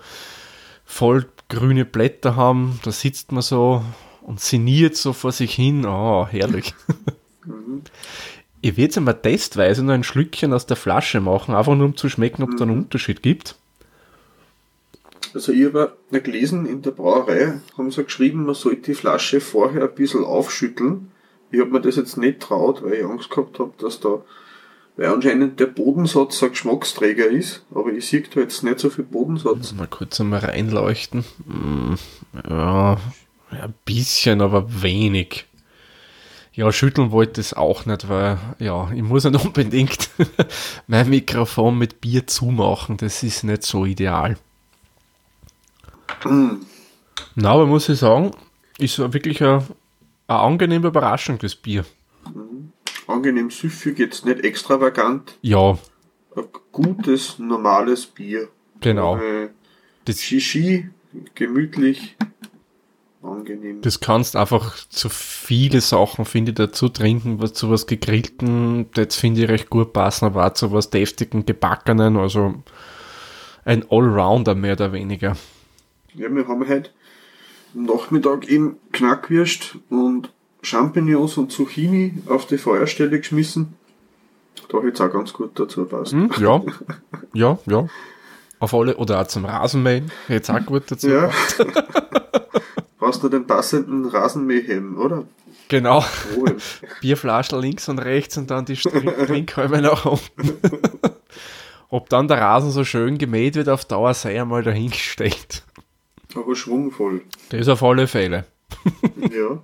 voll 0.86 1.26
grüne 1.50 1.84
Blätter 1.84 2.36
haben. 2.36 2.80
Da 2.84 2.90
sitzt 2.90 3.32
man 3.32 3.42
so 3.42 3.82
und 4.22 4.40
sinniert 4.40 4.96
so 4.96 5.12
vor 5.12 5.32
sich 5.32 5.54
hin. 5.54 5.84
Oh, 5.84 6.26
herrlich. 6.26 6.74
Ich 8.62 8.70
werde 8.70 8.82
jetzt 8.82 8.96
einmal 8.96 9.20
testweise 9.20 9.82
nur 9.82 9.94
ein 9.94 10.04
Schlückchen 10.04 10.52
aus 10.52 10.66
der 10.66 10.76
Flasche 10.76 11.20
machen, 11.20 11.54
einfach 11.54 11.74
nur 11.74 11.86
um 11.86 11.96
zu 11.96 12.08
schmecken, 12.08 12.42
ob 12.42 12.50
es 12.50 12.56
da 12.56 12.64
einen 12.64 12.78
Unterschied 12.78 13.22
gibt. 13.22 13.56
Also 15.32 15.52
ich 15.52 15.66
habe 15.66 15.96
ja 16.10 16.18
gelesen, 16.18 16.66
in 16.66 16.82
der 16.82 16.90
Brauerei 16.90 17.60
haben 17.78 17.90
sie 17.90 18.04
geschrieben, 18.04 18.44
man 18.46 18.54
sollte 18.54 18.82
die 18.82 18.94
Flasche 18.94 19.40
vorher 19.40 19.82
ein 19.84 19.94
bisschen 19.94 20.24
aufschütteln. 20.24 21.12
Ich 21.50 21.60
habe 21.60 21.70
mir 21.70 21.80
das 21.80 21.96
jetzt 21.96 22.16
nicht 22.16 22.40
traut, 22.40 22.82
weil 22.82 22.94
ich 22.94 23.04
Angst 23.04 23.30
gehabt 23.30 23.58
habe, 23.58 23.72
dass 23.78 24.00
da, 24.00 24.22
weil 25.00 25.14
anscheinend 25.14 25.58
der 25.58 25.66
Bodensatz 25.66 26.42
ein 26.42 26.50
Geschmacksträger 26.50 27.26
ist, 27.26 27.64
aber 27.74 27.90
ich 27.90 28.06
sehe 28.06 28.20
da 28.20 28.40
jetzt 28.40 28.62
nicht 28.62 28.80
so 28.80 28.90
viel 28.90 29.04
Bodensatz. 29.04 29.72
Mal 29.72 29.86
kurz 29.86 30.20
einmal 30.20 30.40
reinleuchten. 30.40 31.24
Mm, 31.46 31.94
Ja, 32.46 32.98
ein 33.50 33.74
bisschen, 33.86 34.42
aber 34.42 34.82
wenig. 34.82 35.46
Ja, 36.52 36.70
schütteln 36.70 37.12
wollte 37.12 37.40
ich 37.40 37.46
es 37.46 37.54
auch 37.54 37.86
nicht, 37.86 38.10
weil, 38.10 38.36
ja, 38.58 38.90
ich 38.92 39.02
muss 39.02 39.24
nicht 39.24 39.42
unbedingt 39.42 40.10
mein 40.86 41.08
Mikrofon 41.08 41.78
mit 41.78 42.02
Bier 42.02 42.26
zumachen. 42.26 42.98
Das 42.98 43.22
ist 43.22 43.42
nicht 43.42 43.62
so 43.62 43.86
ideal. 43.86 44.36
Na, 47.36 47.52
aber 47.52 47.64
muss 47.64 47.88
ich 47.88 48.00
sagen, 48.00 48.32
ist 48.76 48.96
so 48.96 49.10
wirklich 49.14 49.42
eine, 49.42 49.66
eine 50.26 50.40
angenehme 50.40 50.88
Überraschung, 50.88 51.38
das 51.38 51.54
Bier. 51.54 51.86
Angenehm 53.10 53.50
süffig, 53.50 53.98
jetzt 53.98 54.24
nicht 54.24 54.40
extravagant, 54.44 55.36
Ja, 55.42 55.78
ein 56.36 56.44
gutes, 56.72 57.38
normales 57.38 58.06
Bier. 58.06 58.48
genau. 58.80 59.16
Äh, 59.16 59.48
Das, 60.04 60.22
Shishi, 60.22 60.88
gemütlich, 61.34 62.16
angenehm. 63.22 63.82
das 63.82 64.00
kannst 64.00 64.34
einfach 64.36 64.76
zu 64.88 65.08
viele 65.08 65.80
Sachen, 65.80 66.24
finde 66.24 66.50
ich, 66.52 66.56
dazu 66.56 66.88
trinken, 66.88 67.40
was 67.42 67.52
zu 67.52 67.70
was 67.70 67.86
gegrillten, 67.86 68.86
das 68.94 69.16
finde 69.16 69.42
ich 69.42 69.48
recht 69.48 69.70
gut 69.70 69.92
passen, 69.92 70.24
aber 70.26 70.46
auch 70.46 70.52
zu 70.54 70.72
was 70.72 70.90
deftigen, 70.90 71.44
gebackenen, 71.46 72.16
also 72.16 72.54
ein 73.64 73.84
Allrounder 73.90 74.54
mehr 74.54 74.72
oder 74.72 74.92
weniger. 74.92 75.36
Ja, 76.14 76.34
wir 76.34 76.48
haben 76.48 76.66
heute 76.68 76.90
am 77.74 77.84
Nachmittag 77.84 78.48
eben 78.48 78.76
Knackwürst 78.92 79.76
und 79.90 80.32
Champignons 80.62 81.36
und 81.38 81.50
Zucchini 81.52 82.14
auf 82.26 82.46
die 82.46 82.58
Feuerstelle 82.58 83.18
geschmissen. 83.18 83.74
Da 84.68 84.78
hätte 84.78 84.88
es 84.92 85.00
auch 85.00 85.12
ganz 85.12 85.32
gut 85.32 85.58
dazu 85.58 85.84
passt. 85.86 86.12
Hm, 86.12 86.30
ja, 86.38 86.62
ja, 87.34 87.58
ja. 87.66 87.86
Auf 88.58 88.74
alle, 88.74 88.96
oder 88.96 89.20
auch 89.20 89.26
zum 89.26 89.46
Rasenmähen, 89.46 90.12
jetzt 90.28 90.50
auch 90.50 90.64
gut 90.66 90.84
dazu. 90.90 91.08
Ja. 91.08 91.30
Brauchst 92.98 93.22
nur 93.22 93.30
den 93.30 93.46
passenden 93.46 94.04
Rasenmähhelm, 94.04 94.98
oder? 94.98 95.24
Genau. 95.68 96.04
Oh, 96.36 96.44
Bierflaschen 97.00 97.58
links 97.60 97.88
und 97.88 97.98
rechts 97.98 98.36
und 98.36 98.50
dann 98.50 98.66
die 98.66 98.74
Trink- 98.74 99.26
Trinkhalme 99.26 99.80
nach 99.80 100.04
unten. 100.04 100.58
Ob 101.88 102.08
dann 102.10 102.28
der 102.28 102.38
Rasen 102.38 102.70
so 102.70 102.84
schön 102.84 103.16
gemäht 103.18 103.54
wird, 103.54 103.68
auf 103.70 103.84
Dauer 103.86 104.12
sei 104.14 104.38
einmal 104.40 104.62
dahingestellt. 104.62 105.64
aber 106.34 106.54
schwungvoll. 106.54 107.22
Das 107.48 107.68
auf 107.68 107.82
alle 107.82 108.06
Fälle. 108.06 108.44
Ja. 109.32 109.62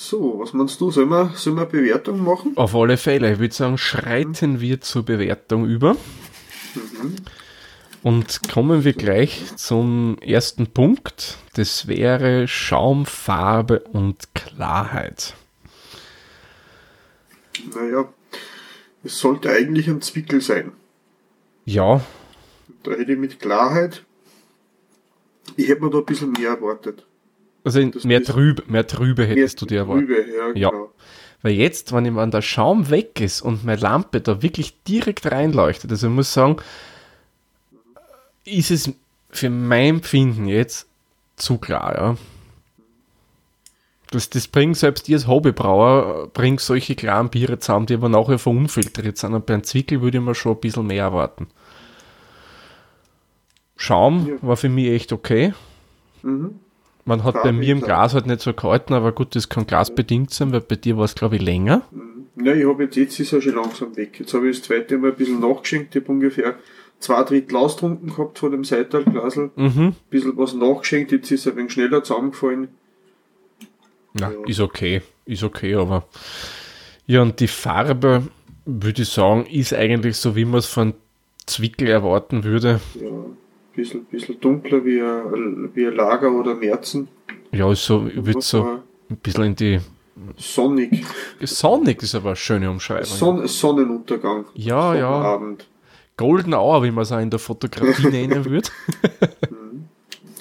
So, 0.00 0.38
was 0.38 0.52
meinst 0.52 0.80
du? 0.80 0.92
Sollen 0.92 1.08
wir, 1.08 1.32
sollen 1.34 1.56
wir 1.56 1.62
eine 1.62 1.70
Bewertung 1.70 2.22
machen? 2.22 2.56
Auf 2.56 2.72
alle 2.76 2.96
Fälle. 2.96 3.32
Ich 3.32 3.40
würde 3.40 3.52
sagen, 3.52 3.78
schreiten 3.78 4.60
wir 4.60 4.80
zur 4.80 5.02
Bewertung 5.02 5.66
über. 5.66 5.96
Und 8.04 8.48
kommen 8.48 8.84
wir 8.84 8.92
gleich 8.92 9.56
zum 9.56 10.16
ersten 10.20 10.68
Punkt. 10.68 11.38
Das 11.54 11.88
wäre 11.88 12.46
Schaumfarbe 12.46 13.80
und 13.92 14.32
Klarheit. 14.36 15.34
Naja, 17.74 18.08
es 19.02 19.18
sollte 19.18 19.50
eigentlich 19.50 19.88
ein 19.88 20.00
Zwickel 20.00 20.40
sein. 20.40 20.70
Ja, 21.64 22.02
Da 22.84 22.92
hätte 22.92 23.14
ich 23.14 23.18
mit 23.18 23.40
Klarheit, 23.40 24.04
ich 25.56 25.68
hätte 25.68 25.82
mir 25.82 25.90
da 25.90 25.98
ein 25.98 26.04
bisschen 26.04 26.30
mehr 26.30 26.50
erwartet. 26.50 27.07
Also 27.76 28.06
mehr 28.06 28.22
trübe, 28.22 28.62
mehr 28.66 28.86
trübe 28.86 29.24
hättest 29.26 29.60
du 29.60 29.66
dir 29.66 29.78
erwartet. 29.80 30.06
Trübe, 30.08 30.24
ja, 30.30 30.48
Ja. 30.54 30.70
genau. 30.70 30.92
Weil 31.42 31.52
jetzt, 31.52 31.92
wenn, 31.92 32.04
ich, 32.04 32.14
wenn 32.16 32.30
der 32.32 32.42
Schaum 32.42 32.90
weg 32.90 33.20
ist 33.20 33.42
und 33.42 33.64
meine 33.64 33.80
Lampe 33.80 34.20
da 34.20 34.42
wirklich 34.42 34.82
direkt 34.82 35.30
reinleuchtet, 35.30 35.90
also 35.90 36.08
ich 36.08 36.12
muss 36.12 36.32
sagen, 36.32 36.56
ist 38.44 38.70
es 38.72 38.90
für 39.30 39.48
mein 39.50 39.96
Empfinden 39.96 40.46
jetzt 40.48 40.88
zu 41.36 41.58
klar, 41.58 41.94
ja. 41.96 42.16
Das, 44.10 44.30
das 44.30 44.48
bringt 44.48 44.76
selbst 44.78 45.06
ihr 45.10 45.16
als 45.16 45.26
Hobbybrauer, 45.26 46.28
bringt 46.32 46.60
solche 46.60 46.94
klaren 46.96 47.28
Biere 47.28 47.58
zusammen, 47.58 47.84
die 47.86 47.94
aber 47.94 48.08
nachher 48.08 48.38
verunfiltriert 48.38 49.18
sind. 49.18 49.34
Und 49.34 49.44
beim 49.44 49.62
Zwickel 49.64 50.00
würde 50.00 50.16
ich 50.16 50.24
mir 50.24 50.34
schon 50.34 50.52
ein 50.56 50.60
bisschen 50.60 50.86
mehr 50.86 51.04
erwarten. 51.04 51.46
Schaum 53.76 54.26
Ja. 54.26 54.34
war 54.40 54.56
für 54.56 54.68
mich 54.70 54.88
echt 54.88 55.12
okay. 55.12 55.52
Mhm. 56.22 56.58
Man 57.08 57.24
hat 57.24 57.42
bei 57.42 57.52
mir 57.52 57.72
im. 57.72 57.80
Glas 57.80 58.12
halt 58.14 58.26
nicht 58.26 58.40
so 58.40 58.52
gehalten, 58.52 58.92
aber 58.94 59.12
gut, 59.12 59.34
das 59.34 59.48
kann 59.48 59.66
glasbedingt 59.66 60.30
sein, 60.32 60.52
weil 60.52 60.60
bei 60.60 60.76
dir 60.76 60.96
war 60.98 61.04
es, 61.04 61.14
glaube 61.14 61.36
ich, 61.36 61.42
länger. 61.42 61.82
Ja, 62.42 62.52
ich 62.54 62.66
habe 62.66 62.84
jetzt, 62.84 62.96
jetzt 62.96 63.18
ist 63.18 63.32
er 63.32 63.40
schon 63.42 63.54
langsam 63.54 63.96
weg. 63.96 64.20
Jetzt 64.20 64.34
habe 64.34 64.48
ich 64.48 64.58
das 64.58 64.66
zweite 64.66 64.98
Mal 64.98 65.10
ein 65.12 65.16
bisschen 65.16 65.40
nachgeschenkt. 65.40 65.96
Ich 65.96 66.02
habe 66.02 66.12
ungefähr 66.12 66.54
zwei 67.00 67.22
Drittel 67.24 67.56
austrunken 67.56 68.10
gehabt 68.10 68.38
von 68.38 68.50
dem 68.52 68.62
Seitalglasel. 68.64 69.50
Ein 69.56 69.64
Mhm. 69.64 69.94
bisschen 70.10 70.36
was 70.36 70.54
nachgeschenkt. 70.54 71.10
Jetzt 71.12 71.30
ist 71.30 71.46
er 71.46 71.52
ein 71.52 71.58
wenig 71.58 71.72
schneller 71.72 72.04
zusammengefallen. 72.04 72.68
Ja, 74.20 74.30
Ja. 74.30 74.36
ist 74.46 74.60
okay, 74.60 75.02
ist 75.24 75.42
okay, 75.42 75.74
aber. 75.74 76.04
Ja, 77.06 77.22
und 77.22 77.40
die 77.40 77.48
Farbe, 77.48 78.24
würde 78.66 79.02
ich 79.02 79.08
sagen, 79.08 79.46
ist 79.46 79.72
eigentlich 79.72 80.16
so, 80.16 80.36
wie 80.36 80.44
man 80.44 80.58
es 80.58 80.66
von 80.66 80.94
Zwickel 81.46 81.88
erwarten 81.88 82.44
würde. 82.44 82.80
Ja, 83.00 83.06
ein 83.08 83.36
bisschen, 83.78 84.04
bisschen 84.04 84.38
dunkler 84.40 84.84
wie 84.84 85.00
ein, 85.00 85.70
wie 85.74 85.86
ein 85.86 85.94
Lager 85.94 86.30
oder 86.32 86.54
Märzen. 86.54 87.08
Ja, 87.52 87.70
ist 87.72 87.84
so, 87.84 88.06
ich 88.06 88.24
würde 88.26 88.40
so 88.42 88.62
ein 89.10 89.16
bisschen 89.22 89.44
in 89.44 89.56
die. 89.56 89.80
Sonnig. 90.36 91.04
Sonnig 91.42 92.02
ist 92.02 92.14
aber 92.14 92.30
eine 92.30 92.36
schöne 92.36 92.68
Umschreibung. 92.70 93.04
Son 93.06 93.46
Sonnenuntergang. 93.46 94.46
Ja, 94.54 94.94
ja. 94.94 95.08
Abend. 95.08 95.66
Golden 96.16 96.52
Hour, 96.54 96.82
wie 96.82 96.90
man 96.90 97.02
es 97.02 97.12
auch 97.12 97.20
in 97.20 97.30
der 97.30 97.38
Fotografie 97.38 98.06
nennen 98.10 98.44
würde. 98.44 98.68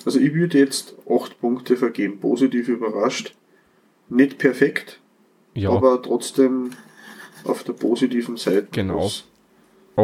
Also 0.06 0.20
ich 0.20 0.34
würde 0.34 0.58
jetzt 0.58 0.96
8 1.10 1.40
Punkte 1.40 1.78
vergeben. 1.78 2.20
Positiv 2.20 2.68
überrascht. 2.70 3.36
Nicht 4.10 4.38
perfekt, 4.40 5.00
Ja, 5.54 5.70
aber 5.72 6.02
trotzdem 6.02 6.72
auf 7.44 7.64
der 7.64 7.74
positiven 7.74 8.38
Seite. 8.38 8.68
Genau. 8.72 9.04
was- 9.06 9.26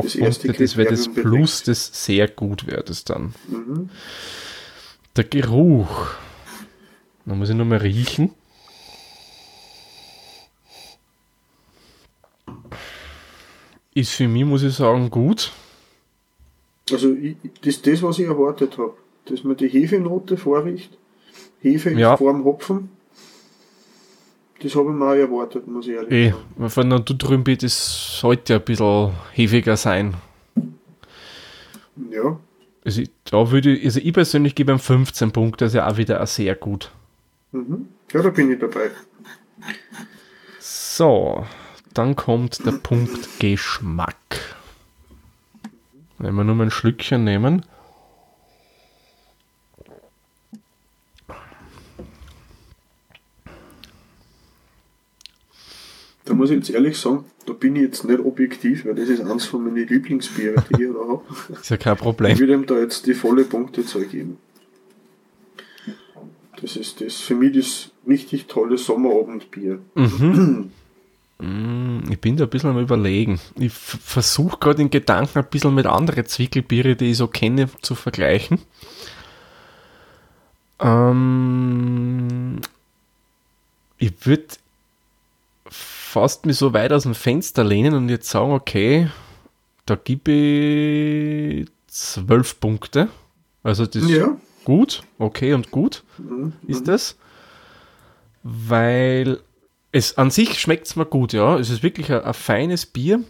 das 0.01 0.15
erste 0.15 0.47
Punkte, 0.47 0.63
das 0.63 0.77
wäre 0.77 0.89
das 0.89 1.05
Kriterium 1.05 1.31
Plus, 1.35 1.63
das 1.63 2.05
sehr 2.05 2.27
gut 2.27 2.67
wäre 2.67 2.83
das 2.83 3.03
dann. 3.03 3.33
Mhm. 3.47 3.89
Der 5.15 5.23
Geruch. 5.25 6.07
Da 7.25 7.35
muss 7.35 7.49
ich 7.49 7.55
nochmal 7.55 7.77
riechen. 7.77 8.31
Ist 13.93 14.13
für 14.13 14.27
mich, 14.27 14.43
muss 14.43 14.63
ich 14.63 14.73
sagen, 14.73 15.09
gut. 15.09 15.51
Also 16.91 17.13
ich, 17.13 17.37
das 17.61 17.75
ist 17.75 17.87
das, 17.87 18.01
was 18.01 18.19
ich 18.19 18.25
erwartet 18.25 18.77
habe. 18.77 18.95
Dass 19.25 19.43
man 19.43 19.55
die 19.55 19.69
Hefenote 19.69 20.35
vorriecht. 20.35 20.97
Hefe 21.61 21.91
in 21.91 21.99
Ja. 21.99 22.17
Form 22.17 22.43
Hopfen. 22.43 22.89
Das 24.63 24.75
habe 24.75 24.89
ich 24.91 24.95
mir 24.95 25.05
auch 25.05 25.13
erwartet, 25.13 25.67
muss 25.67 25.87
ich 25.87 25.93
ehrlich 25.93 26.11
Eh, 26.11 26.29
sagen. 26.31 26.71
wenn 26.75 26.89
du 27.05 27.13
drüben 27.15 27.43
bist, 27.43 27.63
das 27.63 28.19
sollte 28.19 28.55
ein 28.55 28.61
bisschen 28.61 29.11
hefiger 29.33 29.75
sein. 29.77 30.13
Ja, 32.09 32.39
Also, 32.85 33.01
ich- 33.01 33.11
da 33.29 33.51
würde 33.51 33.71
ich, 33.75 33.85
also 33.85 33.99
ich 33.99 34.13
persönlich 34.13 34.55
gebe 34.55 34.71
ihm 34.71 34.79
15 34.79 35.31
Punkte, 35.31 35.65
also 35.65 35.81
auch 35.81 35.97
wieder 35.97 36.21
auch 36.23 36.27
sehr 36.27 36.55
gut. 36.55 36.91
mhm. 37.51 37.87
ja, 38.11 38.21
da 38.21 38.29
bin 38.29 38.51
ich 38.51 38.59
dabei. 38.59 38.89
So, 40.59 41.45
dann 41.93 42.15
kommt 42.15 42.65
der 42.65 42.71
Punkt 42.71 43.39
Geschmack. 43.39 44.15
Wenn 46.19 46.35
wir 46.35 46.43
nur 46.43 46.55
mal 46.55 46.65
ein 46.65 46.71
Schlückchen 46.71 47.23
nehmen. 47.23 47.65
Da 56.25 56.33
muss 56.33 56.49
ich 56.51 56.55
jetzt 56.57 56.69
ehrlich 56.69 56.97
sagen, 56.97 57.25
da 57.45 57.51
bin 57.53 57.75
ich 57.75 57.81
jetzt 57.81 58.05
nicht 58.05 58.19
objektiv, 58.19 58.85
weil 58.85 58.95
das 58.95 59.09
ist 59.09 59.21
eins 59.21 59.45
von 59.45 59.63
meinen 59.65 59.85
Lieblingsbieren, 59.87 60.63
die 60.69 60.83
ich 60.83 60.89
da 60.93 60.99
habe. 60.99 61.21
Ist 61.59 61.69
ja 61.69 61.77
kein 61.77 61.95
Ich 61.95 61.99
Problem. 61.99 62.39
würde 62.39 62.53
ihm 62.53 62.65
da 62.65 62.79
jetzt 62.79 63.05
die 63.05 63.13
volle 63.13 63.43
Punktezahl 63.43 64.05
geben. 64.05 64.37
Das 66.61 66.77
ist 66.77 67.01
das 67.01 67.15
für 67.17 67.35
mich 67.35 67.57
das 67.57 67.89
richtig 68.07 68.47
tolle 68.47 68.77
Sommerabendbier. 68.77 69.79
Mm, 71.39 71.99
Ich 72.09 72.19
bin 72.21 72.37
da 72.37 72.45
ein 72.45 72.49
bisschen 72.49 72.69
am 72.69 72.79
überlegen. 72.79 73.39
Ich 73.59 73.73
versuche 73.73 74.57
gerade 74.59 74.81
in 74.81 74.89
Gedanken 74.89 75.39
ein 75.39 75.45
bisschen 75.49 75.75
mit 75.75 75.85
anderen 75.87 76.25
Zwickelbiere, 76.25 76.95
die 76.95 77.11
ich 77.11 77.17
so 77.17 77.27
kenne, 77.27 77.67
zu 77.81 77.95
vergleichen. 77.95 78.59
Ähm, 80.79 82.59
ich 83.97 84.13
würde 84.25 84.43
fast 86.13 86.45
mich 86.45 86.57
so 86.57 86.73
weit 86.73 86.91
aus 86.93 87.03
dem 87.03 87.15
Fenster 87.15 87.63
lehnen 87.63 87.93
und 87.95 88.07
jetzt 88.09 88.29
sagen, 88.29 88.51
okay, 88.51 89.09
da 89.85 89.95
gebe 89.95 90.31
ich 90.31 91.67
zwölf 91.87 92.59
Punkte. 92.59 93.09
Also 93.63 93.85
das 93.85 94.03
ist 94.03 94.09
Ja. 94.09 94.37
gut, 94.63 95.03
okay 95.19 95.53
und 95.53 95.71
gut 95.71 96.03
Mhm. 96.17 96.53
ist 96.67 96.87
das. 96.87 97.17
Weil 98.43 99.39
es 99.91 100.17
an 100.17 100.29
sich 100.31 100.59
schmeckt 100.59 100.87
es 100.87 100.95
mir 100.95 101.05
gut, 101.05 101.33
ja. 101.33 101.57
Es 101.57 101.69
ist 101.69 101.81
wirklich 101.83 102.11
ein, 102.11 102.21
ein 102.23 102.33
feines 102.33 102.85
Bier. 102.85 103.23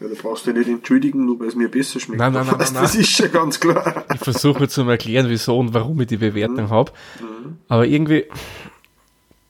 Ja, 0.00 0.08
da 0.08 0.14
brauchst 0.20 0.46
du 0.46 0.52
dich 0.52 0.66
nicht 0.66 0.76
entschuldigen, 0.76 1.24
nur 1.26 1.38
weil 1.40 1.48
es 1.48 1.54
mir 1.56 1.68
besser 1.68 2.00
schmeckt. 2.00 2.18
Nein, 2.20 2.32
nein, 2.32 2.46
nein, 2.50 2.58
Weißt, 2.58 2.72
nein, 2.74 2.82
Das 2.82 2.94
ist 2.94 3.10
schon 3.10 3.30
ganz 3.32 3.60
klar. 3.60 4.04
Ich 4.14 4.20
versuche 4.20 4.60
mir 4.60 4.68
zu 4.68 4.82
erklären, 4.88 5.28
wieso 5.28 5.58
und 5.58 5.74
warum 5.74 6.00
ich 6.00 6.06
die 6.06 6.16
Bewertung 6.16 6.70
habe. 6.70 6.92
Aber 7.68 7.86
irgendwie, 7.86 8.24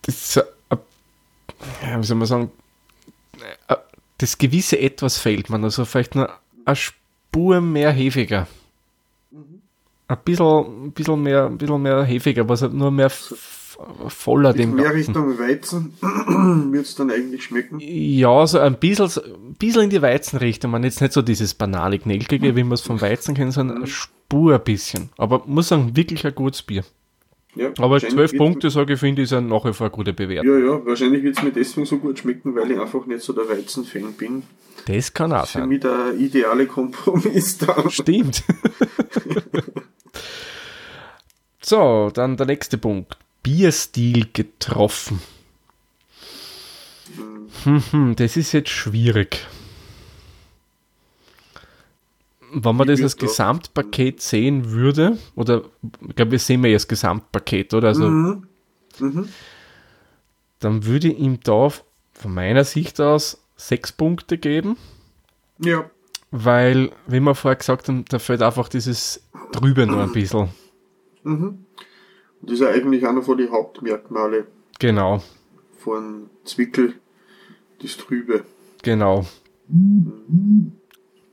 das 0.02 0.14
ist 0.37 0.44
ein- 0.70 2.00
wie 2.00 2.04
soll 2.07 2.16
man 2.16 2.26
sagen, 2.26 2.50
das 4.18 4.38
gewisse 4.38 4.79
Etwas 4.79 5.18
fehlt 5.18 5.51
man. 5.51 5.64
Also 5.64 5.85
vielleicht 5.85 6.14
nur 6.14 6.31
eine 6.64 6.77
Spur 6.77 7.61
mehr 7.61 7.92
hefiger. 7.92 8.46
Ein 10.09 10.18
bisschen, 10.24 10.87
ein 10.87 10.92
bisschen 10.92 11.22
mehr, 11.22 11.46
ein 11.46 11.59
bisschen 11.59 11.83
mehr 11.83 12.03
hefiger, 12.03 12.48
was 12.48 12.62
halt 12.62 12.72
nur 12.72 12.90
mehr 12.90 13.11
voller 14.09 14.53
dem 14.53 14.74
Mehr 14.74 14.90
Ganzen. 14.92 15.14
Richtung 15.14 15.38
Weizen 15.38 15.92
wird 16.72 16.87
es 16.87 16.94
dann 16.94 17.11
eigentlich 17.11 17.44
schmecken. 17.44 17.79
Ja, 17.81 18.46
so 18.46 18.59
ein 18.59 18.79
bisschen, 18.79 19.09
so 19.09 19.22
ein 19.22 19.55
bisschen 19.55 19.83
in 19.83 19.90
die 19.90 20.03
Weizenrichtung. 20.03 20.70
Man 20.70 20.83
jetzt 20.83 21.01
nicht 21.01 21.12
so 21.12 21.22
dieses 21.22 21.55
banale 21.55 21.98
Knelkige, 21.98 22.57
wie 22.57 22.64
man 22.64 22.72
es 22.72 22.81
vom 22.81 23.01
Weizen 23.01 23.35
kennt, 23.35 23.53
sondern 23.53 23.79
eine 23.79 23.87
Spur 23.87 24.55
ein 24.55 24.64
bisschen. 24.64 25.11
Aber 25.16 25.42
muss 25.46 25.68
sagen, 25.68 25.96
wirklich 25.96 26.27
ein 26.27 26.35
gutes 26.35 26.62
Bier. 26.62 26.85
Ja, 27.54 27.68
Aber 27.78 27.90
wahrscheinlich 27.90 28.14
12 28.14 28.32
wird's- 28.32 28.38
Punkte, 28.38 28.70
sage 28.70 28.92
ich, 28.94 29.00
finde 29.00 29.22
ich, 29.22 29.24
ist 29.26 29.32
ja 29.32 29.40
nach 29.40 29.64
wie 29.64 29.72
vor 29.72 29.87
eine 29.87 29.94
gute 29.94 30.12
Bewertung. 30.12 30.46
Ja, 30.52 30.58
ja, 30.58 30.84
wahrscheinlich 30.87 31.22
wird 31.22 31.37
es 31.38 31.42
mir 31.42 31.50
deswegen 31.50 31.87
so 31.87 31.98
gut 31.98 32.18
schmecken, 32.18 32.54
weil 32.54 32.70
ich 32.70 32.78
einfach 32.78 33.04
nicht 33.06 33.22
so 33.22 33.32
der 33.32 33.48
Weizen-Fan 33.48 34.12
bin. 34.14 34.42
Das 34.87 35.12
kann 35.12 35.32
auch 35.32 35.46
Für 35.46 35.58
sein. 35.61 35.68
mich 35.68 35.80
der 35.80 36.14
ideale 36.18 36.66
Kompromiss 36.66 37.58
dann. 37.58 37.90
Stimmt. 37.90 38.44
so, 41.61 42.11
dann 42.14 42.37
der 42.37 42.46
nächste 42.46 42.78
Punkt. 42.78 43.16
Bierstil 43.42 44.26
getroffen. 44.32 45.20
Hm, 47.64 47.82
hm, 47.90 48.16
das 48.16 48.37
ist 48.37 48.52
jetzt 48.52 48.70
schwierig. 48.70 49.46
Wenn 52.52 52.76
man 52.76 52.87
das 52.88 53.02
als 53.02 53.16
Gesamtpaket 53.16 54.20
sehen 54.22 54.70
würde, 54.70 55.18
oder 55.34 55.64
ich 56.08 56.16
glaube, 56.16 56.32
wir 56.32 56.38
sehen 56.38 56.64
ja 56.64 56.72
das 56.72 56.88
Gesamtpaket, 56.88 57.74
oder? 57.74 57.88
Also, 57.88 58.08
Mhm. 58.08 58.46
Mhm. 59.00 59.28
dann 60.61 60.84
würde 60.87 61.08
ich 61.08 61.18
ihm 61.18 61.38
da 61.42 61.68
von 61.68 62.34
meiner 62.34 62.64
Sicht 62.64 63.00
aus 63.00 63.42
sechs 63.56 63.92
Punkte 63.92 64.38
geben. 64.38 64.76
Ja, 65.61 65.90
Weil, 66.30 66.90
wie 67.06 67.20
wir 67.20 67.34
vorher 67.34 67.56
gesagt 67.56 67.88
haben, 67.88 68.04
da 68.08 68.18
fällt 68.18 68.42
einfach 68.42 68.68
dieses 68.68 69.22
Trübe 69.52 69.87
noch 69.87 69.98
ein 69.98 70.12
bisschen. 70.12 70.48
mhm. 71.22 71.64
Das 72.42 72.52
ist 72.52 72.61
ja 72.61 72.68
eigentlich 72.68 73.06
einer 73.06 73.22
von 73.22 73.37
den 73.37 73.50
Hauptmerkmale 73.50 74.46
Genau, 74.78 75.22
von 75.78 76.30
Zwickel, 76.44 76.94
das 77.82 77.96
Trübe. 77.96 78.44
genau. 78.82 79.26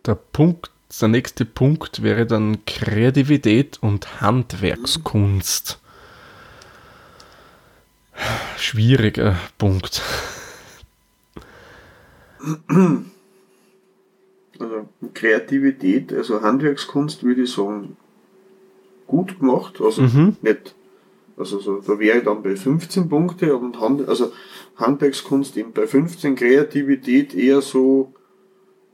Der 0.06 0.16
Punkt, 0.16 0.72
der 1.00 1.10
nächste 1.10 1.46
Punkt 1.46 2.04
wäre 2.04 2.26
dann 2.26 2.64
Kreativität 2.66 3.80
und 3.82 4.22
Handwerkskunst. 4.22 5.80
Schwieriger 8.58 9.36
Punkt. 9.58 10.02
Also 14.60 14.88
Kreativität, 15.14 16.14
also 16.14 16.42
Handwerkskunst 16.42 17.24
würde 17.24 17.44
ich 17.44 17.52
sagen, 17.52 17.98
gut 19.08 19.40
gemacht. 19.40 19.82
Also 19.82 20.04
Mhm. 20.04 20.38
nicht, 20.42 20.76
also 21.38 21.60
so, 21.60 21.82
da 21.82 22.00
wäre 22.00 22.20
ich 22.20 22.24
dann 22.24 22.42
bei 22.42 22.56
15 22.56 23.10
Punkte 23.10 23.58
und 23.58 23.80
Hand, 23.80 24.08
also 24.08 24.32
Handwerkskunst 24.78 25.58
eben 25.58 25.74
bei 25.74 25.88
15, 25.88 26.36
Kreativität 26.36 27.34
eher 27.34 27.62
so 27.62 28.14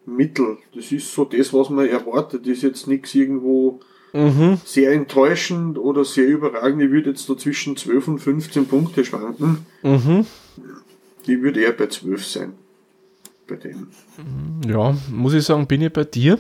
mittel. 0.06 0.58
Das 0.76 0.92
ist 0.92 1.14
so 1.14 1.26
das, 1.26 1.54
was 1.54 1.70
man 1.70 1.88
erwartet. 1.88 2.42
Das 2.46 2.58
ist 2.58 2.64
jetzt 2.64 2.88
nichts 2.88 3.16
irgendwo 3.16 3.80
sehr 4.66 4.92
enttäuschend 4.92 5.78
oder 5.78 6.04
sehr 6.04 6.28
überragend. 6.28 6.82
Ich 6.82 6.92
würde 6.92 7.12
jetzt 7.12 7.30
da 7.30 7.38
zwischen 7.38 7.78
12 7.78 8.08
und 8.10 8.20
15 8.20 8.68
Punkte 8.68 9.06
schwanken. 9.06 9.66
Mhm. 9.84 10.26
Ich 11.24 11.42
würde 11.42 11.62
eher 11.62 11.72
bei 11.72 11.88
12 11.88 12.26
sein. 12.26 12.54
Bei 13.48 13.56
dem. 13.56 13.88
Ja, 14.68 14.98
muss 15.12 15.34
ich 15.34 15.46
sagen, 15.46 15.66
bin 15.66 15.82
ich 15.82 15.94
bei 15.94 16.04
dir. 16.04 16.40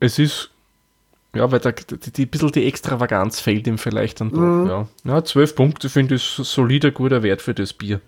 Es 0.00 0.18
ist, 0.18 0.50
ja, 1.34 1.50
weil 1.52 1.60
da 1.60 1.70
die, 1.70 2.10
die, 2.10 2.22
ein 2.22 2.28
bisschen 2.28 2.52
die 2.52 2.66
Extravaganz 2.66 3.40
fehlt 3.40 3.66
ihm 3.68 3.78
vielleicht 3.78 4.20
dann 4.20 4.30
doch. 4.30 4.66
Ja. 4.66 4.88
ja, 5.04 5.24
12 5.24 5.54
Punkte 5.54 5.88
finde 5.88 6.16
ich 6.16 6.22
solider, 6.22 6.90
guter 6.90 7.22
Wert 7.22 7.42
für 7.42 7.54
das 7.54 7.72
Bier. 7.72 8.00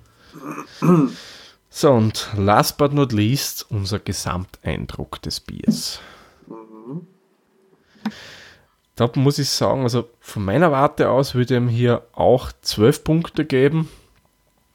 So, 1.72 1.92
und 1.92 2.28
last 2.36 2.78
but 2.78 2.92
not 2.92 3.12
least, 3.12 3.64
unser 3.70 4.00
Gesamteindruck 4.00 5.22
des 5.22 5.38
Biers. 5.38 6.00
Da 8.96 9.08
muss 9.14 9.38
ich 9.38 9.48
sagen, 9.48 9.84
also 9.84 10.10
von 10.20 10.44
meiner 10.44 10.72
Warte 10.72 11.08
aus 11.08 11.34
würde 11.34 11.54
ich 11.54 11.60
ihm 11.60 11.68
hier 11.68 12.02
auch 12.12 12.50
12 12.60 13.04
Punkte 13.04 13.44
geben. 13.46 13.88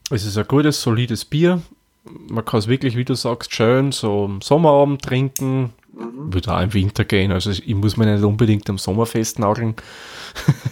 Es 0.09 0.25
ist 0.25 0.37
ein 0.37 0.47
gutes, 0.47 0.81
solides 0.81 1.25
Bier. 1.25 1.61
Man 2.05 2.45
kann 2.45 2.59
es 2.59 2.67
wirklich, 2.67 2.95
wie 2.95 3.05
du 3.05 3.13
sagst, 3.13 3.53
schön 3.53 3.91
so 3.91 4.25
am 4.25 4.41
Sommerabend 4.41 5.01
trinken. 5.01 5.73
Würde 5.91 6.55
auch 6.55 6.61
im 6.61 6.73
Winter 6.73 7.03
gehen. 7.03 7.31
Also 7.31 7.51
ich 7.51 7.75
muss 7.75 7.97
mir 7.97 8.05
nicht 8.05 8.23
unbedingt 8.23 8.69
am 8.69 8.77
Sommer 8.77 9.05
festnageln. 9.05 9.75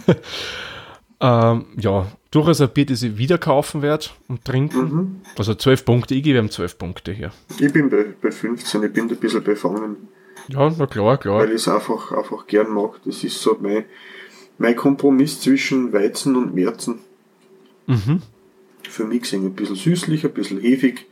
ähm, 1.19 1.65
ja, 1.77 2.07
durchaus 2.33 2.61
ein 2.61 2.69
Bier, 2.69 2.85
das 2.85 3.03
ich 3.03 3.17
wieder 3.17 3.37
kaufen 3.37 3.81
werde 3.81 4.07
und 4.27 4.43
trinken. 4.43 5.21
Also 5.37 5.53
12 5.53 5.85
Punkte, 5.85 6.15
ich 6.15 6.23
gebe 6.23 6.39
ihm 6.39 6.49
12 6.49 6.77
Punkte 6.77 7.11
hier. 7.11 7.31
Ich 7.59 7.71
bin 7.71 7.89
bei, 7.89 8.05
bei 8.21 8.31
15, 8.31 8.83
ich 8.83 8.93
bin 8.93 9.07
da 9.07 9.15
ein 9.15 9.19
bisschen 9.19 9.43
befangen, 9.43 10.07
Ja, 10.47 10.73
na 10.77 10.87
klar, 10.87 11.17
klar. 11.17 11.39
weil 11.39 11.49
ich 11.49 11.55
es 11.55 11.67
einfach, 11.67 12.11
einfach 12.11 12.47
gern 12.47 12.71
mag. 12.73 12.99
Das 13.05 13.23
ist 13.23 13.41
so 13.41 13.57
mein, 13.61 13.85
mein 14.57 14.75
Kompromiss 14.75 15.41
zwischen 15.41 15.93
Weizen 15.93 16.35
und 16.35 16.55
Märzen. 16.55 16.99
Mhm. 17.87 18.21
Für 18.89 19.05
mich 19.05 19.21
gesehen 19.21 19.45
ein 19.45 19.53
bisschen 19.53 19.75
süßlich, 19.75 20.25
ein 20.25 20.33
bisschen 20.33 20.59
hefig, 20.59 21.05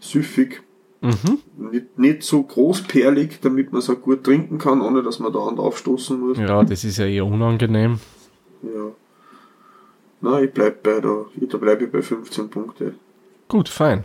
süffig. 0.00 0.62
Mhm. 1.00 1.38
Nicht, 1.70 1.98
nicht 1.98 2.22
so 2.22 2.42
großperlig, 2.42 3.40
damit 3.42 3.72
man 3.72 3.80
es 3.80 3.90
auch 3.90 4.00
gut 4.00 4.24
trinken 4.24 4.56
kann, 4.56 4.80
ohne 4.80 5.02
dass 5.02 5.18
man 5.18 5.32
da 5.32 5.40
und 5.40 5.58
aufstoßen 5.58 6.18
muss. 6.18 6.38
Ja, 6.38 6.64
das 6.64 6.82
ist 6.84 6.96
ja 6.96 7.04
eher 7.06 7.26
unangenehm. 7.26 8.00
Ja. 8.62 8.92
Na, 10.24 10.40
ich 10.40 10.54
bleib 10.54 10.82
bei 10.82 11.00
da, 11.00 11.26
da 11.36 11.58
bleibe 11.58 11.84
ich 11.84 11.92
bei 11.92 12.00
15 12.00 12.48
Punkte. 12.48 12.94
Gut, 13.46 13.68
fein. 13.68 14.04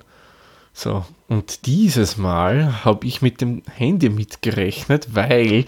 So, 0.73 1.05
und 1.29 1.65
dieses 1.65 2.17
Mal 2.17 2.83
habe 2.83 3.07
ich 3.07 3.21
mit 3.21 3.39
dem 3.39 3.61
Handy 3.73 4.09
mitgerechnet, 4.09 5.15
weil 5.15 5.63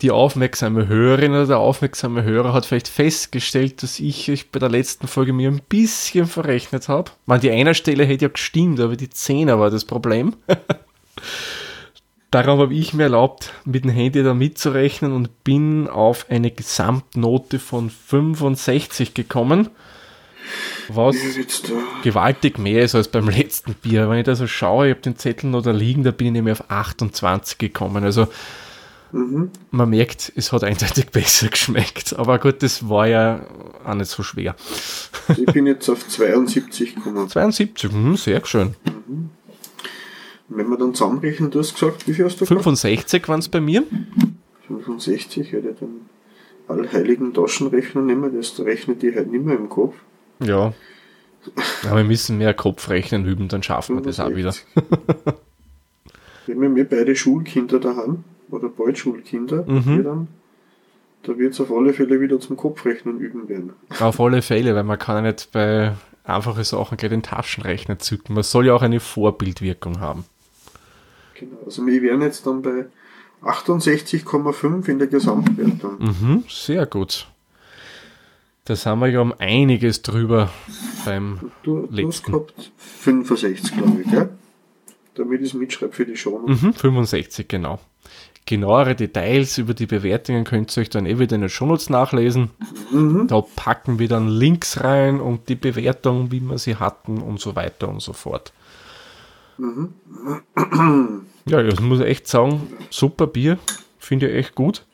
die 0.00 0.12
aufmerksame 0.12 0.86
Hörerin 0.86 1.32
oder 1.32 1.48
der 1.48 1.58
aufmerksame 1.58 2.22
Hörer 2.22 2.52
hat 2.52 2.64
vielleicht 2.64 2.86
festgestellt, 2.86 3.82
dass 3.82 3.98
ich, 3.98 4.28
ich 4.28 4.52
bei 4.52 4.60
der 4.60 4.68
letzten 4.68 5.08
Folge 5.08 5.32
mir 5.32 5.50
ein 5.50 5.62
bisschen 5.68 6.26
verrechnet 6.26 6.88
habe. 6.88 7.10
Man, 7.26 7.40
die 7.40 7.50
einer 7.50 7.74
Stelle 7.74 8.04
hätte 8.04 8.26
ja 8.26 8.30
gestimmt, 8.30 8.78
aber 8.78 8.94
die 8.94 9.10
Zehner 9.10 9.58
war 9.58 9.70
das 9.70 9.84
Problem. 9.84 10.36
Darum 12.32 12.60
habe 12.60 12.72
ich 12.72 12.94
mir 12.94 13.04
erlaubt, 13.04 13.52
mit 13.66 13.84
dem 13.84 13.90
Handy 13.90 14.22
da 14.22 14.32
mitzurechnen 14.32 15.12
und 15.12 15.44
bin 15.44 15.86
auf 15.86 16.30
eine 16.30 16.50
Gesamtnote 16.50 17.58
von 17.58 17.90
65 17.90 19.12
gekommen. 19.12 19.68
Was 20.88 21.14
gewaltig 22.02 22.58
mehr 22.58 22.84
ist 22.84 22.94
als 22.94 23.08
beim 23.08 23.28
letzten 23.28 23.74
Bier. 23.74 24.08
Wenn 24.08 24.18
ich 24.18 24.24
da 24.24 24.34
so 24.34 24.46
schaue, 24.46 24.88
ich 24.88 24.94
habe 24.94 25.02
den 25.02 25.16
Zettel 25.16 25.50
noch 25.50 25.60
da 25.60 25.72
liegen, 25.72 26.04
da 26.04 26.10
bin 26.10 26.28
ich 26.28 26.32
nämlich 26.32 26.58
auf 26.58 26.70
28 26.70 27.58
gekommen. 27.58 28.02
Also 28.02 28.28
man 29.12 29.90
merkt, 29.90 30.32
es 30.34 30.52
hat 30.52 30.64
eindeutig 30.64 31.06
besser 31.12 31.48
geschmeckt. 31.48 32.18
Aber 32.18 32.38
gut, 32.38 32.62
das 32.62 32.88
war 32.88 33.06
ja 33.06 33.44
auch 33.84 33.94
nicht 33.94 34.10
so 34.10 34.22
schwer. 34.22 34.56
ich 35.28 35.44
bin 35.52 35.66
jetzt 35.66 35.90
auf 35.90 36.08
72 36.08 36.94
gekommen. 36.94 37.28
72, 37.28 37.92
hm, 37.92 38.16
sehr 38.16 38.44
schön. 38.46 38.74
Wenn 40.56 40.68
wir 40.68 40.76
dann 40.76 40.94
zusammenrechnen, 40.94 41.50
du 41.50 41.58
hast 41.60 41.74
gesagt, 41.74 42.06
wie 42.06 42.14
viel 42.14 42.24
hast 42.24 42.36
du 42.40 42.44
gehabt? 42.44 42.62
65 42.62 43.28
waren 43.28 43.40
es 43.40 43.48
bei 43.48 43.60
mir. 43.60 43.84
65, 44.68 45.52
hätte 45.52 45.70
ich 45.70 45.76
dann 45.78 46.00
allheiligen 46.68 47.34
Taschenrechner 47.34 48.02
nehmen, 48.02 48.34
das 48.34 48.58
rechnet 48.60 49.02
die 49.02 49.14
halt 49.14 49.30
nicht 49.30 49.44
mehr 49.44 49.56
im 49.56 49.68
Kopf. 49.68 49.94
Ja. 50.42 50.72
Aber 51.84 51.96
wir 51.96 52.04
müssen 52.04 52.38
mehr 52.38 52.54
Kopfrechnen 52.54 53.26
üben, 53.26 53.48
dann 53.48 53.62
schaffen 53.62 53.96
wir 53.96 54.02
das 54.02 54.20
auch 54.20 54.30
wieder. 54.30 54.52
65. 54.52 55.36
Wir 56.46 56.54
haben 56.56 56.76
ja 56.76 56.84
beide 56.88 57.14
Schulkinder 57.16 57.78
daheim, 57.78 58.24
oder 58.50 58.68
bald 58.68 58.98
Schulkinder, 58.98 59.64
Mhm. 59.66 60.04
dann, 60.04 60.28
da 61.22 61.38
wird 61.38 61.52
es 61.54 61.60
auf 61.60 61.70
alle 61.72 61.92
Fälle 61.92 62.20
wieder 62.20 62.40
zum 62.40 62.56
Kopfrechnen 62.56 63.18
üben 63.18 63.48
werden. 63.48 63.72
Auf 64.00 64.20
alle 64.20 64.42
Fälle, 64.42 64.74
weil 64.74 64.84
man 64.84 64.98
kann 64.98 65.16
ja 65.16 65.30
nicht 65.30 65.50
bei 65.52 65.92
einfachen 66.24 66.64
Sachen 66.64 66.96
gleich 66.96 67.10
den 67.10 67.22
Taschenrechner 67.22 67.98
zücken. 67.98 68.34
Man 68.34 68.42
soll 68.44 68.66
ja 68.66 68.74
auch 68.74 68.82
eine 68.82 69.00
Vorbildwirkung 69.00 70.00
haben. 70.00 70.24
Genau. 71.42 71.58
Also 71.64 71.84
wir 71.86 72.00
wären 72.02 72.22
jetzt 72.22 72.46
dann 72.46 72.62
bei 72.62 72.86
68,5 73.42 74.88
in 74.88 74.98
der 74.98 75.08
Gesamtwertung. 75.08 75.98
Mhm, 75.98 76.44
sehr 76.48 76.86
gut. 76.86 77.26
Das 78.64 78.86
haben 78.86 79.00
wir 79.00 79.08
ja 79.08 79.20
um 79.20 79.34
einiges 79.38 80.02
drüber 80.02 80.48
beim 81.04 81.50
Du, 81.64 81.80
du 81.80 81.88
hast 81.88 81.92
letzten. 81.96 82.32
gehabt 82.32 82.70
65, 82.76 83.76
glaube 83.76 84.02
ich, 84.02 84.10
gell? 84.10 84.28
Damit 85.16 85.40
ich 85.40 85.48
es 85.48 85.54
mitschreibe 85.54 85.92
für 85.92 86.06
die 86.06 86.16
Show. 86.16 86.38
Mhm, 86.46 86.72
65, 86.72 87.48
genau. 87.48 87.80
Genauere 88.46 88.94
Details 88.94 89.58
über 89.58 89.74
die 89.74 89.86
Bewertungen 89.86 90.44
könnt 90.44 90.76
ihr 90.76 90.80
euch 90.80 90.90
dann 90.90 91.06
eh 91.06 91.18
wieder 91.18 91.34
in 91.34 91.42
den 91.42 91.50
Shownotes 91.50 91.90
nachlesen. 91.90 92.50
Da 93.26 93.40
packen 93.56 93.98
wir 93.98 94.08
dann 94.08 94.28
Links 94.28 94.80
rein 94.82 95.20
und 95.20 95.48
die 95.48 95.54
Bewertung, 95.54 96.30
wie 96.32 96.40
wir 96.40 96.58
sie 96.58 96.76
hatten 96.76 97.18
und 97.20 97.40
so 97.40 97.54
weiter 97.56 97.88
und 97.88 98.00
so 98.00 98.12
fort. 98.12 98.52
Ja, 101.46 101.60
ich 101.62 101.80
muss 101.80 102.00
echt 102.00 102.28
sagen, 102.28 102.72
super 102.90 103.26
Bier, 103.26 103.58
finde 103.98 104.28
ich 104.28 104.34
echt 104.36 104.54
gut. 104.54 104.84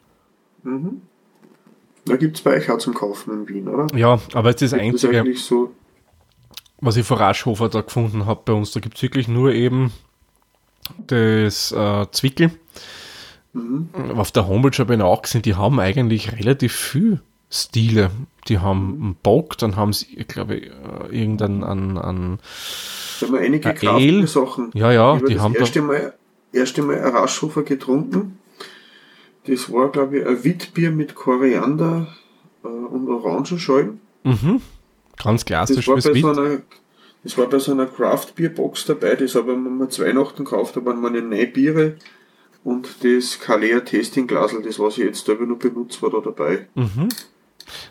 Da 2.04 2.16
gibt 2.16 2.37
es 2.37 2.42
bei 2.42 2.56
euch 2.56 2.70
auch 2.70 2.78
zum 2.78 2.94
Kaufen 2.94 3.32
in 3.32 3.48
Wien, 3.48 3.68
oder? 3.68 3.87
Ja, 3.96 4.18
aber 4.32 4.52
das 4.52 4.62
ist 4.62 4.72
das 4.72 4.78
Das 4.78 4.80
Einzige, 4.80 5.20
eigentlich 5.20 5.42
so, 5.42 5.72
was 6.80 6.96
ich 6.96 7.06
vor 7.06 7.20
Raschhofer 7.20 7.68
da 7.68 7.82
gefunden 7.82 8.26
habe 8.26 8.40
bei 8.44 8.52
uns. 8.52 8.72
Da 8.72 8.80
gibt 8.80 8.96
es 8.96 9.02
wirklich 9.02 9.28
nur 9.28 9.52
eben 9.52 9.92
das 11.06 11.72
äh, 11.72 12.06
Zwickel. 12.12 12.50
Auf 14.14 14.30
der 14.32 14.46
Homepage 14.46 14.78
habe 14.78 14.94
ich 14.94 15.00
auch 15.02 15.22
gesehen, 15.22 15.42
die 15.42 15.54
haben 15.54 15.80
eigentlich 15.80 16.32
relativ 16.38 16.74
viel 16.74 17.20
Stile. 17.50 18.11
Die 18.46 18.58
haben 18.58 18.98
einen 19.02 19.16
Bock, 19.22 19.58
dann 19.58 19.76
haben 19.76 19.92
sie, 19.92 20.06
ich 20.16 20.28
glaube, 20.28 20.56
äh, 20.56 20.70
irgendeinen 21.11 21.64
an, 21.64 21.98
an 21.98 22.38
da 23.20 23.26
haben 23.26 23.32
wir 23.34 23.40
einige. 23.40 24.26
Sachen. 24.26 24.70
Ja, 24.74 24.92
ja, 24.92 25.16
ich 25.16 25.24
die 25.24 25.34
das 25.34 25.42
haben 25.42 25.54
da- 25.54 25.82
Mal, 25.82 26.14
erste 26.52 26.82
Mal 26.82 27.02
ein 27.02 27.14
Raschhofer 27.14 27.62
getrunken. 27.62 28.38
Das 29.46 29.72
war, 29.72 29.90
glaube 29.90 30.18
ich, 30.18 30.26
ein 30.26 30.44
Witbier 30.44 30.90
mit 30.90 31.14
Koriander 31.14 32.08
äh, 32.64 32.68
und 32.68 33.08
Orangenschalen. 33.08 34.00
mhm, 34.24 34.61
ganz 35.16 35.42
Das 35.42 35.46
klassisch 35.46 35.88
war, 35.88 36.00
fürs 36.00 36.12
bei 36.12 36.20
so 36.20 36.28
einer, 36.28 36.58
das 37.24 37.38
war 37.38 37.46
bei 37.46 37.58
so 37.58 37.72
einer 37.72 37.87
Craft-Bier-Box 37.87 38.87
dabei, 38.87 39.16
das 39.16 39.34
habe 39.34 39.52
ich 39.52 39.58
mir 39.58 39.70
mal 39.70 39.88
zu 39.88 40.02
Weihnachten 40.04 40.44
gekauft, 40.44 40.76
da 40.76 40.84
waren 40.84 41.00
meine 41.00 41.22
neue 41.22 41.46
Biere 41.46 41.96
und 42.64 43.02
das 43.02 43.40
Kalea 43.40 43.80
Tasting-Glasel, 43.80 44.62
das 44.62 44.78
was 44.78 44.98
ich 44.98 45.04
jetzt 45.04 45.24
selber 45.24 45.46
noch 45.46 45.58
benutzt, 45.58 46.02
war 46.02 46.11
da 46.11 46.20
dabei. 46.20 46.66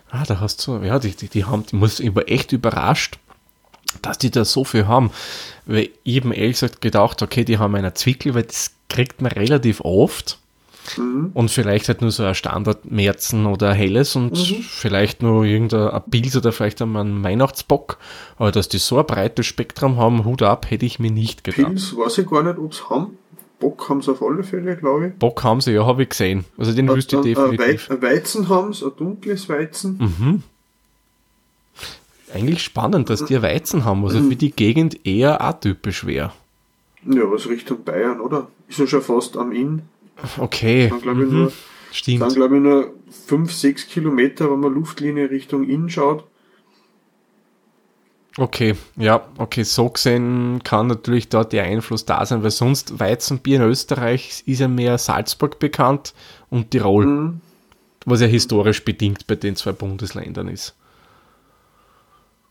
Ah, 0.10 0.24
da 0.26 0.40
hast 0.40 0.66
du, 0.68 0.78
ja, 0.78 1.00
die, 1.00 1.16
die, 1.16 1.28
die 1.28 1.46
haben, 1.46 1.64
muss, 1.72 2.00
ich 2.00 2.14
war 2.16 2.28
echt 2.30 2.52
überrascht, 2.52 3.20
dass 4.02 4.18
die 4.18 4.32
da 4.32 4.46
so 4.46 4.64
viel 4.64 4.88
haben. 4.88 5.12
Weil 5.66 5.90
ich 6.04 6.16
eben 6.16 6.32
ehrlich 6.32 6.54
gesagt 6.54 6.82
gedacht, 6.82 7.22
okay, 7.22 7.44
die 7.44 7.58
haben 7.58 7.76
einen 7.76 7.96
Zwickel, 7.96 8.34
weil 8.34 8.44
das 8.44 8.72
kriegt 8.90 9.22
man 9.22 9.32
relativ 9.32 9.82
oft. 9.82 10.40
Und 10.96 11.52
vielleicht 11.52 11.90
halt 11.90 12.02
nur 12.02 12.12
so 12.12 12.24
ein 12.24 12.34
Standard-Märzen 12.36 13.46
oder 13.46 13.72
ein 13.72 13.76
helles 13.76 14.16
und 14.16 14.38
vielleicht 14.38 15.22
nur 15.22 15.44
irgendein 15.44 15.90
ein 15.90 16.04
Pilz 16.10 16.36
oder 16.36 16.54
vielleicht 16.54 16.82
einmal 16.82 17.04
ein 17.04 17.24
Weihnachtsbock. 17.24 17.98
Aber 18.38 18.52
dass 18.52 18.70
die 18.70 18.78
so 18.78 18.98
ein 18.98 19.06
breites 19.06 19.46
Spektrum 19.46 19.98
haben, 19.98 20.24
Hut 20.24 20.42
ab, 20.44 20.70
hätte 20.70 20.86
ich 20.86 21.00
mir 21.00 21.12
nicht 21.12 21.44
gedacht. 21.44 21.66
Pils 21.66 21.96
weiß 21.98 22.20
ich 22.20 22.28
gar 22.30 22.44
nicht, 22.44 22.58
ob 22.58 22.74
sie 22.74 22.84
haben. 22.90 23.18
Bock 23.60 23.90
haben 23.90 24.02
sie 24.02 24.12
auf 24.12 24.22
alle 24.22 24.44
Fälle, 24.44 24.76
glaube 24.78 25.08
ich. 25.08 25.14
Bock 25.16 25.44
haben 25.44 25.62
sie, 25.62 25.72
ja, 25.72 25.86
habe 25.86 26.04
ich 26.04 26.10
gesehen. 26.10 26.46
Also 26.58 26.74
den 26.74 26.88
wüsste 26.88 27.18
ich 27.18 27.36
Dann, 27.36 27.54
äh, 27.54 27.58
definitiv. 27.58 27.90
Weizen 28.02 28.50
haben 28.50 28.72
sie, 28.72 28.86
ein 28.86 28.92
dunkles 28.96 29.50
Weizen. 29.50 29.98
Mhm. 29.98 30.44
Eigentlich 32.34 32.64
spannend, 32.64 33.10
dass 33.10 33.26
die 33.26 33.42
Weizen 33.42 33.86
haben, 33.86 34.04
was 34.04 34.14
ja 34.14 34.22
für 34.22 34.36
die 34.36 34.52
Gegend 34.52 35.06
eher 35.06 35.42
atypisch 35.42 36.06
wäre. 36.06 36.34
Ja, 37.06 37.30
was 37.32 37.48
Richtung 37.48 37.84
Bayern, 37.84 38.20
oder? 38.20 38.48
Ist 38.68 38.80
ja 38.80 38.88
schon 38.88 39.02
fast 39.02 39.38
am 39.38 39.52
Inn. 39.54 39.84
Okay. 40.38 40.90
Dann 40.90 41.02
glaube 41.02 41.24
ich 41.24 41.30
Mhm. 41.32 41.38
nur, 41.38 41.52
dann 42.20 42.34
glaube 42.34 42.56
ich 42.58 42.62
nur 42.64 42.94
5, 43.28 43.54
6 43.54 43.88
Kilometer, 43.88 44.52
wenn 44.52 44.60
man 44.60 44.74
Luftlinie 44.74 45.30
Richtung 45.30 45.64
Inn 45.70 45.90
schaut. 45.90 46.26
Okay, 48.40 48.76
ja, 48.98 49.26
okay, 49.40 49.64
so 49.64 49.90
gesehen 49.90 50.62
kann 50.64 50.86
natürlich 50.88 51.28
dort 51.30 51.54
der 51.54 51.64
Einfluss 51.64 52.06
da 52.06 52.24
sein, 52.24 52.44
weil 52.44 52.52
sonst 52.52 53.00
Weizenbier 53.00 53.56
in 53.58 53.64
Österreich 53.64 54.44
ist 54.46 54.60
ja 54.60 54.68
mehr 54.68 55.00
Salzburg 55.00 55.58
bekannt 55.58 56.14
und 56.52 56.70
Tirol, 56.70 57.06
Mhm. 57.08 57.42
was 58.06 58.22
ja 58.22 58.28
historisch 58.28 58.86
bedingt 58.86 59.26
bei 59.26 59.34
den 59.36 59.56
zwei 59.56 59.72
Bundesländern 59.72 60.50
ist. 60.50 60.76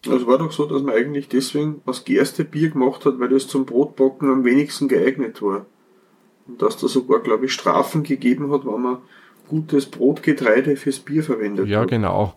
Also 0.09 0.25
Es 0.25 0.27
war 0.27 0.39
doch 0.39 0.53
so, 0.53 0.67
dass 0.67 0.83
man 0.83 0.95
eigentlich 0.95 1.29
deswegen 1.29 1.83
das 1.87 2.05
Gerste 2.05 2.45
Bier 2.45 2.71
gemacht 2.71 3.05
hat, 3.05 3.19
weil 3.19 3.29
das 3.29 3.47
zum 3.49 3.67
Brotbacken 3.67 4.31
am 4.31 4.45
wenigsten 4.45 4.89
geeignet 4.89 5.43
war. 5.43 5.67
Und 6.49 6.63
dass 6.63 6.77
da 6.77 6.89
sogar, 6.89 7.21
glaube 7.21 7.47
ich, 7.47 7.53
Strafen 7.53 8.03
gegeben 8.03 8.53
hat, 8.53 8.65
wenn 8.65 8.81
man 8.81 8.99
gutes 9.49 9.87
Brotgetreide 9.87 10.77
fürs 10.77 11.01
Bier 11.01 11.23
verwendet 11.25 11.69
Ja, 11.69 11.81
hat. 11.81 11.89
genau. 11.89 12.35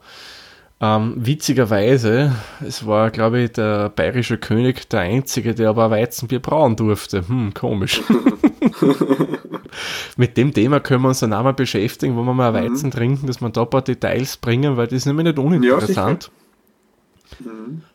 Ähm, 0.82 1.14
witzigerweise, 1.18 2.32
es 2.66 2.88
war, 2.88 3.12
glaube 3.12 3.42
ich, 3.42 3.52
der 3.52 3.90
bayerische 3.90 4.38
König 4.38 4.88
der 4.90 5.02
Einzige, 5.02 5.54
der 5.54 5.70
aber 5.70 5.92
Weizenbier 5.92 6.40
brauen 6.40 6.76
durfte. 6.78 7.28
Hm, 7.28 7.54
komisch. 7.54 8.02
Mit 10.18 10.38
dem 10.38 10.54
Thema 10.54 10.80
können 10.80 11.04
wir 11.04 11.10
uns 11.10 11.20
dann 11.20 11.34
auch 11.34 11.44
mal 11.44 11.54
beschäftigen, 11.54 12.16
wo 12.16 12.24
wir 12.24 12.34
mal 12.34 12.52
Mhm. 12.52 12.72
Weizen 12.74 12.92
trinken, 12.92 13.28
dass 13.28 13.42
wir 13.42 13.50
da 13.50 13.64
ein 13.64 13.70
paar 13.70 13.82
Details 13.82 14.38
bringen, 14.38 14.78
weil 14.78 14.88
das 14.88 14.98
ist 14.98 15.06
nämlich 15.06 15.26
nicht 15.26 15.40
uninteressant. 15.40 16.32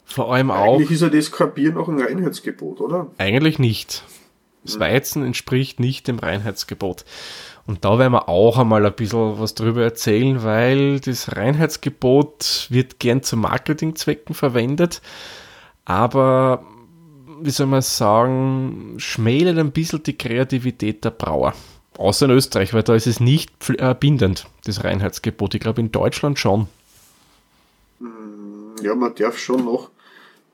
Vor 0.04 0.32
allem 0.32 0.50
auch, 0.50 0.74
Eigentlich 0.74 0.90
ist 0.90 1.02
ja 1.02 1.08
das 1.08 1.32
kein 1.32 1.52
Bier 1.54 1.72
nach 1.72 1.88
einem 1.88 2.00
Reinheitsgebot, 2.00 2.80
oder? 2.80 3.08
eigentlich 3.18 3.58
nicht. 3.58 4.04
Das 4.64 4.80
Weizen 4.80 5.24
entspricht 5.24 5.78
nicht 5.78 6.08
dem 6.08 6.18
Reinheitsgebot. 6.18 7.04
Und 7.66 7.84
da 7.84 7.98
werden 7.98 8.12
wir 8.12 8.28
auch 8.28 8.58
einmal 8.58 8.84
ein 8.84 8.94
bisschen 8.94 9.38
was 9.38 9.54
drüber 9.54 9.82
erzählen, 9.82 10.42
weil 10.42 11.00
das 11.00 11.36
Reinheitsgebot 11.36 12.68
wird 12.70 12.98
gern 12.98 13.22
zu 13.22 13.36
Marketingzwecken 13.36 14.34
verwendet, 14.34 15.00
aber 15.84 16.64
wie 17.40 17.50
soll 17.50 17.66
man 17.66 17.82
sagen, 17.82 18.94
schmälert 18.98 19.58
ein 19.58 19.72
bisschen 19.72 20.02
die 20.02 20.16
Kreativität 20.16 21.04
der 21.04 21.10
Brauer. 21.10 21.54
Außer 21.98 22.26
in 22.26 22.32
Österreich, 22.32 22.74
weil 22.74 22.82
da 22.82 22.94
ist 22.94 23.06
es 23.06 23.20
nicht 23.20 23.50
äh, 23.68 23.94
bindend, 23.94 24.46
das 24.64 24.82
Reinheitsgebot. 24.82 25.54
Ich 25.54 25.60
glaube 25.60 25.80
in 25.80 25.92
Deutschland 25.92 26.38
schon. 26.38 26.68
Ja, 28.82 28.94
man 28.94 29.14
darf 29.14 29.38
schon 29.38 29.64
noch 29.64 29.90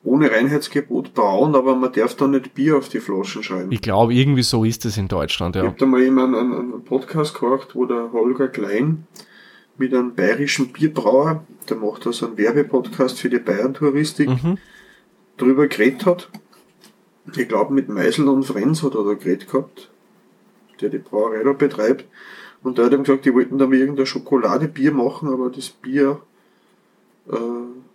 ohne 0.02 0.30
Reinheitsgebot 0.30 1.12
brauen, 1.14 1.54
aber 1.54 1.74
man 1.76 1.92
darf 1.92 2.14
da 2.14 2.26
nicht 2.26 2.54
Bier 2.54 2.78
auf 2.78 2.88
die 2.88 3.00
Flaschen 3.00 3.42
schreiben. 3.42 3.70
Ich 3.72 3.82
glaube, 3.82 4.14
irgendwie 4.14 4.42
so 4.42 4.64
ist 4.64 4.84
es 4.86 4.96
in 4.96 5.08
Deutschland, 5.08 5.56
Ich 5.56 5.62
ja. 5.62 5.68
habe 5.68 5.78
da 5.78 5.86
mal 5.86 6.00
jemanden 6.02 6.34
einen, 6.36 6.52
einen 6.54 6.84
Podcast 6.84 7.38
gehört, 7.38 7.74
wo 7.74 7.84
der 7.84 8.10
Holger 8.12 8.48
Klein 8.48 9.06
mit 9.76 9.94
einem 9.94 10.14
bayerischen 10.14 10.68
Bierbrauer, 10.72 11.44
der 11.68 11.76
macht 11.76 12.06
also 12.06 12.26
einen 12.26 12.38
Werbepodcast 12.38 13.18
für 13.20 13.28
die 13.30 13.38
Bayern-Touristik, 13.38 14.28
Mhm. 14.28 14.58
drüber 15.36 15.66
geredet 15.68 16.06
hat. 16.06 16.30
Ich 17.36 17.48
glaube, 17.48 17.72
mit 17.74 17.88
Meisel 17.88 18.26
und 18.28 18.44
Frenz 18.44 18.82
hat 18.82 18.94
er 18.94 19.04
da 19.04 19.14
geredet 19.14 19.50
gehabt, 19.50 19.90
der 20.80 20.88
die 20.88 20.98
Brauerei 20.98 21.42
da 21.44 21.52
betreibt. 21.52 22.06
Und 22.62 22.76
der 22.78 22.86
hat 22.86 22.92
ihm 22.92 23.04
gesagt, 23.04 23.24
die 23.24 23.34
wollten 23.34 23.56
da 23.58 23.66
mal 23.66 23.76
irgendein 23.76 24.06
Schokoladebier 24.06 24.92
machen, 24.92 25.28
aber 25.28 25.48
das 25.50 25.68
Bier 25.70 26.20
äh, 27.30 27.36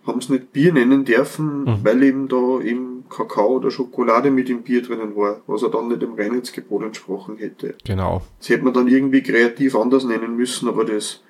haben 0.06 0.20
sie 0.20 0.32
nicht 0.34 0.52
Bier 0.52 0.72
nennen 0.72 1.04
dürfen, 1.04 1.64
Mhm. 1.64 1.78
weil 1.82 2.02
eben 2.02 2.28
da 2.28 2.60
eben 2.60 3.04
Kakao 3.08 3.56
oder 3.56 3.70
Schokolade 3.70 4.30
mit 4.30 4.48
im 4.50 4.62
Bier 4.62 4.82
drinnen 4.82 5.14
war, 5.16 5.40
was 5.46 5.62
er 5.62 5.68
dann 5.70 5.88
nicht 5.88 6.02
dem 6.02 6.14
Reinheitsgebot 6.14 6.82
entsprochen 6.82 7.36
hätte. 7.38 7.74
Genau. 7.84 8.22
Das 8.38 8.48
hätte 8.48 8.64
man 8.64 8.72
dann 8.74 8.88
irgendwie 8.88 9.22
kreativ 9.22 9.74
anders 9.76 10.04
nennen 10.04 10.36
müssen, 10.36 10.68
aber 10.68 10.84
das 10.84 11.22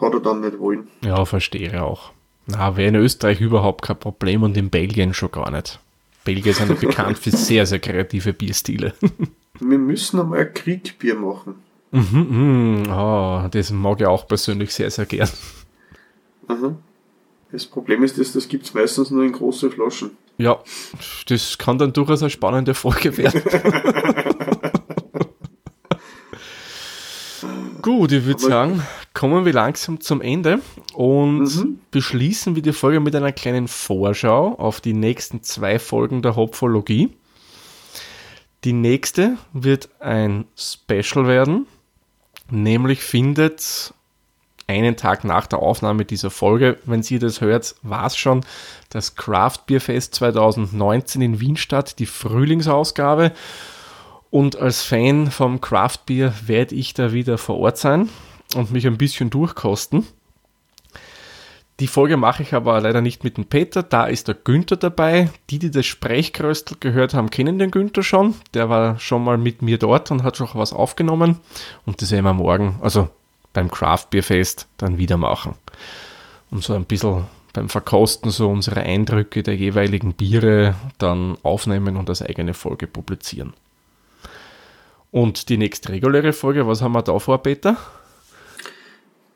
hat 0.00 0.12
er 0.14 0.20
dann 0.20 0.40
nicht 0.40 0.58
wollen. 0.58 0.88
Ja, 1.04 1.24
verstehe 1.24 1.82
auch. 1.82 2.12
Na, 2.46 2.76
wäre 2.76 2.88
in 2.88 2.94
Österreich 2.94 3.40
überhaupt 3.40 3.82
kein 3.82 3.98
Problem 3.98 4.42
und 4.42 4.56
in 4.56 4.70
Belgien 4.70 5.12
schon 5.14 5.32
gar 5.32 5.50
nicht. 5.50 5.80
Belgier 6.24 6.54
sind 6.54 6.68
ja 6.70 6.74
bekannt 6.88 7.18
für 7.18 7.30
sehr, 7.30 7.66
sehr 7.66 7.78
kreative 7.78 8.32
Bierstile. 8.32 8.94
Wir 9.60 9.78
müssen 9.78 10.20
einmal 10.20 10.40
ein 10.40 10.52
Kriegbier 10.54 11.14
machen. 11.14 11.54
mhm, 11.92 12.82
mm, 12.84 12.90
ah, 12.90 13.48
das 13.50 13.70
mag 13.70 14.00
ich 14.00 14.06
auch 14.06 14.26
persönlich 14.28 14.72
sehr, 14.74 14.90
sehr 14.90 15.06
gern. 15.06 15.28
Aha. 16.48 16.76
Das 17.52 17.64
Problem 17.66 18.02
ist, 18.02 18.18
dass 18.18 18.32
das 18.32 18.48
gibt's 18.48 18.74
meistens 18.74 19.10
nur 19.10 19.24
in 19.24 19.32
große 19.32 19.70
Flaschen. 19.70 20.10
Ja, 20.38 20.58
das 21.28 21.56
kann 21.58 21.78
dann 21.78 21.92
durchaus 21.92 22.20
eine 22.22 22.30
spannende 22.30 22.74
Folge 22.74 23.16
werden. 23.16 23.42
Gut, 27.82 28.10
ich 28.12 28.24
würde 28.24 28.40
sagen, 28.42 28.82
kommen 29.14 29.44
wir 29.44 29.52
langsam 29.52 30.00
zum 30.00 30.20
Ende 30.20 30.60
und 30.94 31.42
Mhm. 31.44 31.78
beschließen 31.92 32.56
wir 32.56 32.62
die 32.62 32.72
Folge 32.72 32.98
mit 33.00 33.14
einer 33.14 33.32
kleinen 33.32 33.68
Vorschau 33.68 34.54
auf 34.58 34.80
die 34.80 34.92
nächsten 34.92 35.42
zwei 35.42 35.78
Folgen 35.78 36.20
der 36.22 36.34
Hopfologie. 36.34 37.10
Die 38.64 38.72
nächste 38.72 39.36
wird 39.52 39.88
ein 40.00 40.46
Special 40.56 41.26
werden, 41.28 41.66
nämlich 42.50 43.00
findet 43.02 43.94
einen 44.66 44.96
Tag 44.96 45.24
nach 45.24 45.46
der 45.46 45.60
Aufnahme 45.60 46.04
dieser 46.04 46.30
Folge, 46.30 46.78
wenn 46.84 47.02
Sie 47.02 47.18
das 47.18 47.40
hört, 47.40 47.76
war 47.82 48.06
es 48.06 48.16
schon 48.16 48.44
das 48.90 49.14
Craft 49.14 49.60
Beer 49.66 49.80
Fest 49.80 50.14
2019 50.16 51.22
in 51.22 51.40
Wien 51.40 51.56
statt, 51.56 51.98
die 51.98 52.06
Frühlingsausgabe. 52.06 53.32
Und 54.30 54.56
als 54.56 54.82
Fan 54.82 55.30
vom 55.30 55.60
Craft 55.60 56.00
Beer 56.06 56.34
werde 56.46 56.74
ich 56.74 56.94
da 56.94 57.12
wieder 57.12 57.38
vor 57.38 57.58
Ort 57.58 57.78
sein 57.78 58.08
und 58.54 58.72
mich 58.72 58.86
ein 58.86 58.98
bisschen 58.98 59.30
durchkosten. 59.30 60.06
Die 61.78 61.88
Folge 61.88 62.16
mache 62.16 62.42
ich 62.42 62.54
aber 62.54 62.80
leider 62.80 63.02
nicht 63.02 63.22
mit 63.22 63.36
dem 63.36 63.44
Peter, 63.44 63.82
da 63.82 64.06
ist 64.06 64.28
der 64.28 64.34
Günther 64.34 64.76
dabei. 64.76 65.28
Die, 65.50 65.58
die 65.58 65.70
das 65.70 65.84
Sprechkröstel 65.84 66.78
gehört 66.80 67.12
haben, 67.12 67.28
kennen 67.28 67.58
den 67.58 67.70
Günther 67.70 68.02
schon. 68.02 68.34
Der 68.54 68.70
war 68.70 68.98
schon 68.98 69.22
mal 69.22 69.36
mit 69.36 69.60
mir 69.60 69.78
dort 69.78 70.10
und 70.10 70.22
hat 70.22 70.38
schon 70.38 70.48
was 70.54 70.72
aufgenommen. 70.72 71.38
Und 71.84 72.00
das 72.00 72.12
werden 72.12 72.24
wir 72.24 72.32
morgen, 72.32 72.78
also 72.80 73.10
beim 73.56 73.70
Craft 73.70 74.08
Beer 74.10 74.22
Fest, 74.22 74.68
dann 74.76 74.98
wieder 74.98 75.16
machen. 75.16 75.54
Und 76.50 76.62
so 76.62 76.74
ein 76.74 76.84
bisschen 76.84 77.24
beim 77.54 77.70
Verkosten 77.70 78.30
so 78.30 78.50
unsere 78.50 78.80
Eindrücke 78.82 79.42
der 79.42 79.56
jeweiligen 79.56 80.12
Biere 80.12 80.74
dann 80.98 81.38
aufnehmen 81.42 81.96
und 81.96 82.10
als 82.10 82.20
eigene 82.20 82.52
Folge 82.52 82.86
publizieren. 82.86 83.54
Und 85.10 85.48
die 85.48 85.56
nächste 85.56 85.88
reguläre 85.88 86.34
Folge, 86.34 86.66
was 86.66 86.82
haben 86.82 86.92
wir 86.92 87.02
da 87.02 87.18
vor, 87.18 87.42
Peter? 87.42 87.78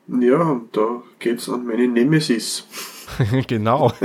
Ja, 0.07 0.61
da 0.71 1.01
geht's 1.17 1.49
an 1.49 1.65
meine 1.65 1.87
Nemesis. 1.87 2.67
genau. 3.47 3.91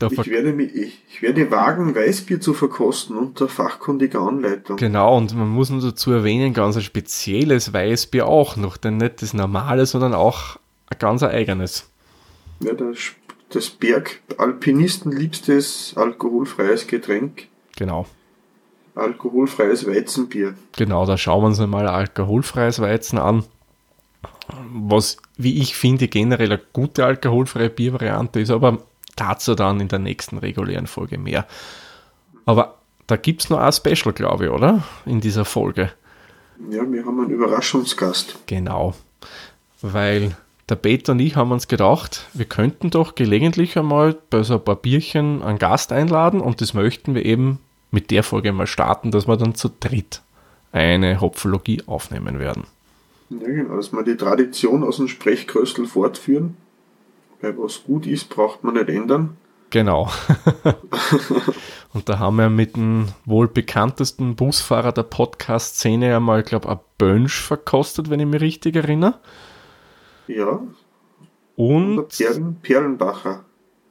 Ich 0.00 0.26
werde, 0.28 0.52
mich, 0.52 0.74
ich, 0.74 1.02
ich 1.08 1.22
werde 1.22 1.50
wagen, 1.50 1.94
Weißbier 1.94 2.40
zu 2.40 2.52
verkosten 2.54 3.16
unter 3.16 3.48
fachkundiger 3.48 4.20
Anleitung. 4.20 4.76
Genau, 4.76 5.16
und 5.16 5.34
man 5.36 5.48
muss 5.48 5.70
nur 5.70 5.80
dazu 5.80 6.10
erwähnen, 6.12 6.52
ganz 6.52 6.76
ein 6.76 6.82
spezielles 6.82 7.72
Weißbier 7.72 8.26
auch 8.26 8.56
noch, 8.56 8.76
denn 8.76 8.96
nicht 8.96 9.22
das 9.22 9.34
normale, 9.34 9.86
sondern 9.86 10.14
auch 10.14 10.56
ein 10.90 10.98
ganz 10.98 11.22
eigenes. 11.22 11.88
Ja, 12.60 12.72
das, 12.74 13.12
das 13.50 13.70
Bergalpinisten 13.70 15.12
liebstes 15.12 15.94
alkoholfreies 15.96 16.86
Getränk, 16.86 17.46
Genau. 17.76 18.06
alkoholfreies 18.94 19.86
Weizenbier. 19.86 20.54
Genau, 20.76 21.06
da 21.06 21.16
schauen 21.18 21.42
wir 21.42 21.46
uns 21.48 21.60
einmal 21.60 21.86
ein 21.88 21.94
alkoholfreies 21.94 22.80
Weizen 22.80 23.18
an. 23.18 23.44
Was, 24.72 25.16
wie 25.36 25.60
ich 25.60 25.74
finde, 25.74 26.08
generell 26.08 26.52
eine 26.52 26.60
gute 26.72 27.04
alkoholfreie 27.04 27.70
Biervariante 27.70 28.40
ist, 28.40 28.50
aber 28.50 28.82
dazu 29.16 29.54
dann 29.54 29.80
in 29.80 29.88
der 29.88 29.98
nächsten 29.98 30.38
regulären 30.38 30.86
Folge 30.86 31.18
mehr. 31.18 31.46
Aber 32.46 32.78
da 33.06 33.16
gibt 33.16 33.42
es 33.42 33.50
noch 33.50 33.58
ein 33.58 33.72
Special, 33.72 34.12
glaube 34.12 34.46
ich, 34.46 34.50
oder? 34.50 34.82
In 35.06 35.20
dieser 35.20 35.44
Folge. 35.44 35.90
Ja, 36.70 36.90
wir 36.90 37.04
haben 37.04 37.20
einen 37.20 37.30
Überraschungsgast. 37.30 38.38
Genau. 38.46 38.94
Weil 39.82 40.36
der 40.68 40.76
Peter 40.76 41.12
und 41.12 41.20
ich 41.20 41.36
haben 41.36 41.52
uns 41.52 41.68
gedacht, 41.68 42.26
wir 42.32 42.46
könnten 42.46 42.90
doch 42.90 43.14
gelegentlich 43.14 43.76
einmal 43.76 44.16
bei 44.30 44.42
so 44.42 44.54
ein 44.54 44.64
paar 44.64 44.76
Bierchen 44.76 45.42
einen 45.42 45.58
Gast 45.58 45.92
einladen 45.92 46.40
und 46.40 46.60
das 46.60 46.72
möchten 46.72 47.14
wir 47.14 47.24
eben 47.24 47.58
mit 47.90 48.10
der 48.10 48.22
Folge 48.22 48.52
mal 48.52 48.66
starten, 48.66 49.10
dass 49.10 49.28
wir 49.28 49.36
dann 49.36 49.54
zu 49.54 49.68
dritt 49.68 50.22
eine 50.72 51.20
Hopfologie 51.20 51.82
aufnehmen 51.86 52.38
werden. 52.38 52.64
Ja, 53.30 53.46
genau, 53.46 53.76
dass 53.76 53.92
wir 53.92 54.02
die 54.02 54.16
Tradition 54.16 54.82
aus 54.82 54.96
dem 54.96 55.08
Sprechkröstel 55.08 55.86
fortführen. 55.86 56.56
Weil 57.44 57.58
was 57.58 57.84
gut 57.84 58.06
ist, 58.06 58.30
braucht 58.30 58.64
man 58.64 58.72
nicht 58.72 58.88
ändern. 58.88 59.36
Genau. 59.68 60.10
und 61.92 62.08
da 62.08 62.18
haben 62.18 62.36
wir 62.36 62.48
mit 62.48 62.74
dem 62.74 63.08
wohl 63.26 63.48
bekanntesten 63.48 64.34
Busfahrer 64.34 64.92
der 64.92 65.02
Podcast-Szene 65.02 66.16
einmal, 66.16 66.42
glaube 66.42 66.68
ich, 66.68 66.72
ein 66.72 66.80
Bönsch 66.96 67.38
verkostet, 67.38 68.08
wenn 68.08 68.18
ich 68.20 68.26
mich 68.26 68.40
richtig 68.40 68.76
erinnere. 68.76 69.18
Ja, 70.26 70.62
und 71.56 72.08
Perlen, 72.08 72.56
Perlenbacher. 72.62 73.44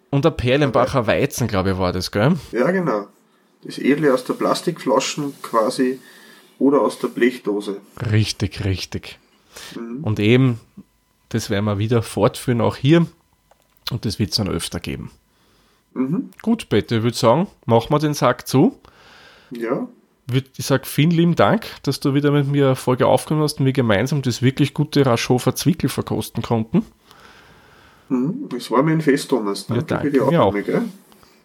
und 0.09 0.25
ein 0.25 0.35
Perlenbacher 0.35 1.05
Weizen, 1.05 1.47
glaube 1.47 1.73
ich, 1.73 1.77
war 1.77 1.93
das, 1.93 2.11
gell? 2.11 2.35
Ja, 2.53 2.71
genau. 2.71 3.05
Das 3.61 3.77
Edle 3.77 4.15
aus 4.15 4.23
der 4.23 4.33
Plastikflaschen 4.33 5.35
quasi 5.43 5.99
oder 6.57 6.81
aus 6.81 6.97
der 6.97 7.09
Blechdose. 7.09 7.81
Richtig, 8.11 8.65
richtig. 8.65 9.19
Und 10.01 10.19
eben, 10.19 10.59
das 11.29 11.51
werden 11.51 11.65
wir 11.65 11.77
wieder 11.77 12.01
fortführen, 12.01 12.59
auch 12.59 12.77
hier. 12.77 13.05
Und 13.93 14.05
das 14.05 14.17
wird 14.19 14.31
es 14.31 14.37
dann 14.37 14.49
öfter 14.49 14.79
geben. 14.79 15.11
Mhm. 15.93 16.31
Gut, 16.41 16.67
Bette, 16.69 16.97
ich 16.97 17.03
würde 17.03 17.15
sagen, 17.15 17.47
machen 17.65 17.91
wir 17.91 17.99
den 17.99 18.13
Sack 18.15 18.47
zu. 18.47 18.77
Ja, 19.51 19.87
Ich 20.57 20.65
sage 20.65 20.85
vielen 20.85 21.11
lieben 21.11 21.35
Dank, 21.35 21.67
dass 21.83 21.99
du 21.99 22.13
wieder 22.15 22.31
mit 22.31 22.47
mir 22.47 22.65
eine 22.67 22.75
Folge 22.75 23.05
aufgenommen 23.05 23.43
hast 23.43 23.59
und 23.59 23.65
wir 23.67 23.73
gemeinsam 23.73 24.21
das 24.23 24.41
wirklich 24.41 24.73
gute 24.73 25.05
Raschhofer 25.05 25.53
Zwickel 25.55 25.89
verkosten 25.89 26.41
konnten. 26.41 26.83
mhm. 28.09 28.49
das 28.49 28.71
war 28.71 28.81
mir 28.83 28.93
ein 28.93 29.01
Fest, 29.01 29.29
Thomas. 29.29 29.67
Danke, 29.67 29.83
danke, 29.85 30.05
für 30.07 30.11
die 30.11 30.19
mir 30.19 30.41
auch. 30.41 30.47
Aufnahme, 30.47 30.63
gell? 30.63 30.81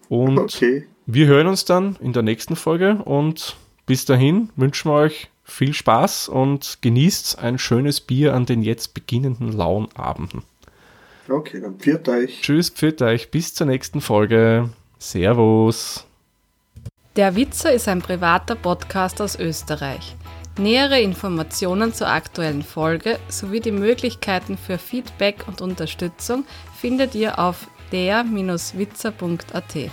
Und 0.08 0.38
Okay. 0.38 0.86
wir 1.06 1.26
hören 1.26 1.46
uns 1.48 1.66
dann 1.66 1.96
in 2.00 2.14
der 2.14 2.22
nächsten 2.22 2.56
Folge 2.56 2.94
und 3.04 3.56
bis 3.84 4.06
dahin 4.06 4.48
wünschen 4.56 4.90
wir 4.90 4.94
euch 4.96 5.28
viel 5.44 5.74
Spaß 5.74 6.28
und 6.30 6.78
genießt 6.80 7.38
ein 7.40 7.58
schönes 7.58 8.00
Bier 8.00 8.34
an 8.34 8.46
den 8.46 8.62
jetzt 8.62 8.94
beginnenden 8.94 9.52
lauen 9.52 9.88
Abenden. 9.94 10.42
Okay, 11.28 11.60
dann 11.60 11.78
pfiat 11.78 12.08
euch. 12.08 12.40
Tschüss, 12.42 12.70
pfiat 12.70 13.02
euch, 13.02 13.30
bis 13.30 13.54
zur 13.54 13.66
nächsten 13.66 14.00
Folge. 14.00 14.70
Servus. 14.98 16.06
Der 17.16 17.36
Witzer 17.36 17.72
ist 17.72 17.88
ein 17.88 18.00
privater 18.00 18.54
Podcast 18.54 19.20
aus 19.20 19.38
Österreich. 19.38 20.16
Nähere 20.58 21.00
Informationen 21.00 21.92
zur 21.92 22.08
aktuellen 22.08 22.62
Folge 22.62 23.18
sowie 23.28 23.60
die 23.60 23.72
Möglichkeiten 23.72 24.56
für 24.58 24.78
Feedback 24.78 25.46
und 25.46 25.60
Unterstützung 25.60 26.44
findet 26.76 27.14
ihr 27.14 27.38
auf 27.38 27.68
der-witzer.at. 27.92 29.90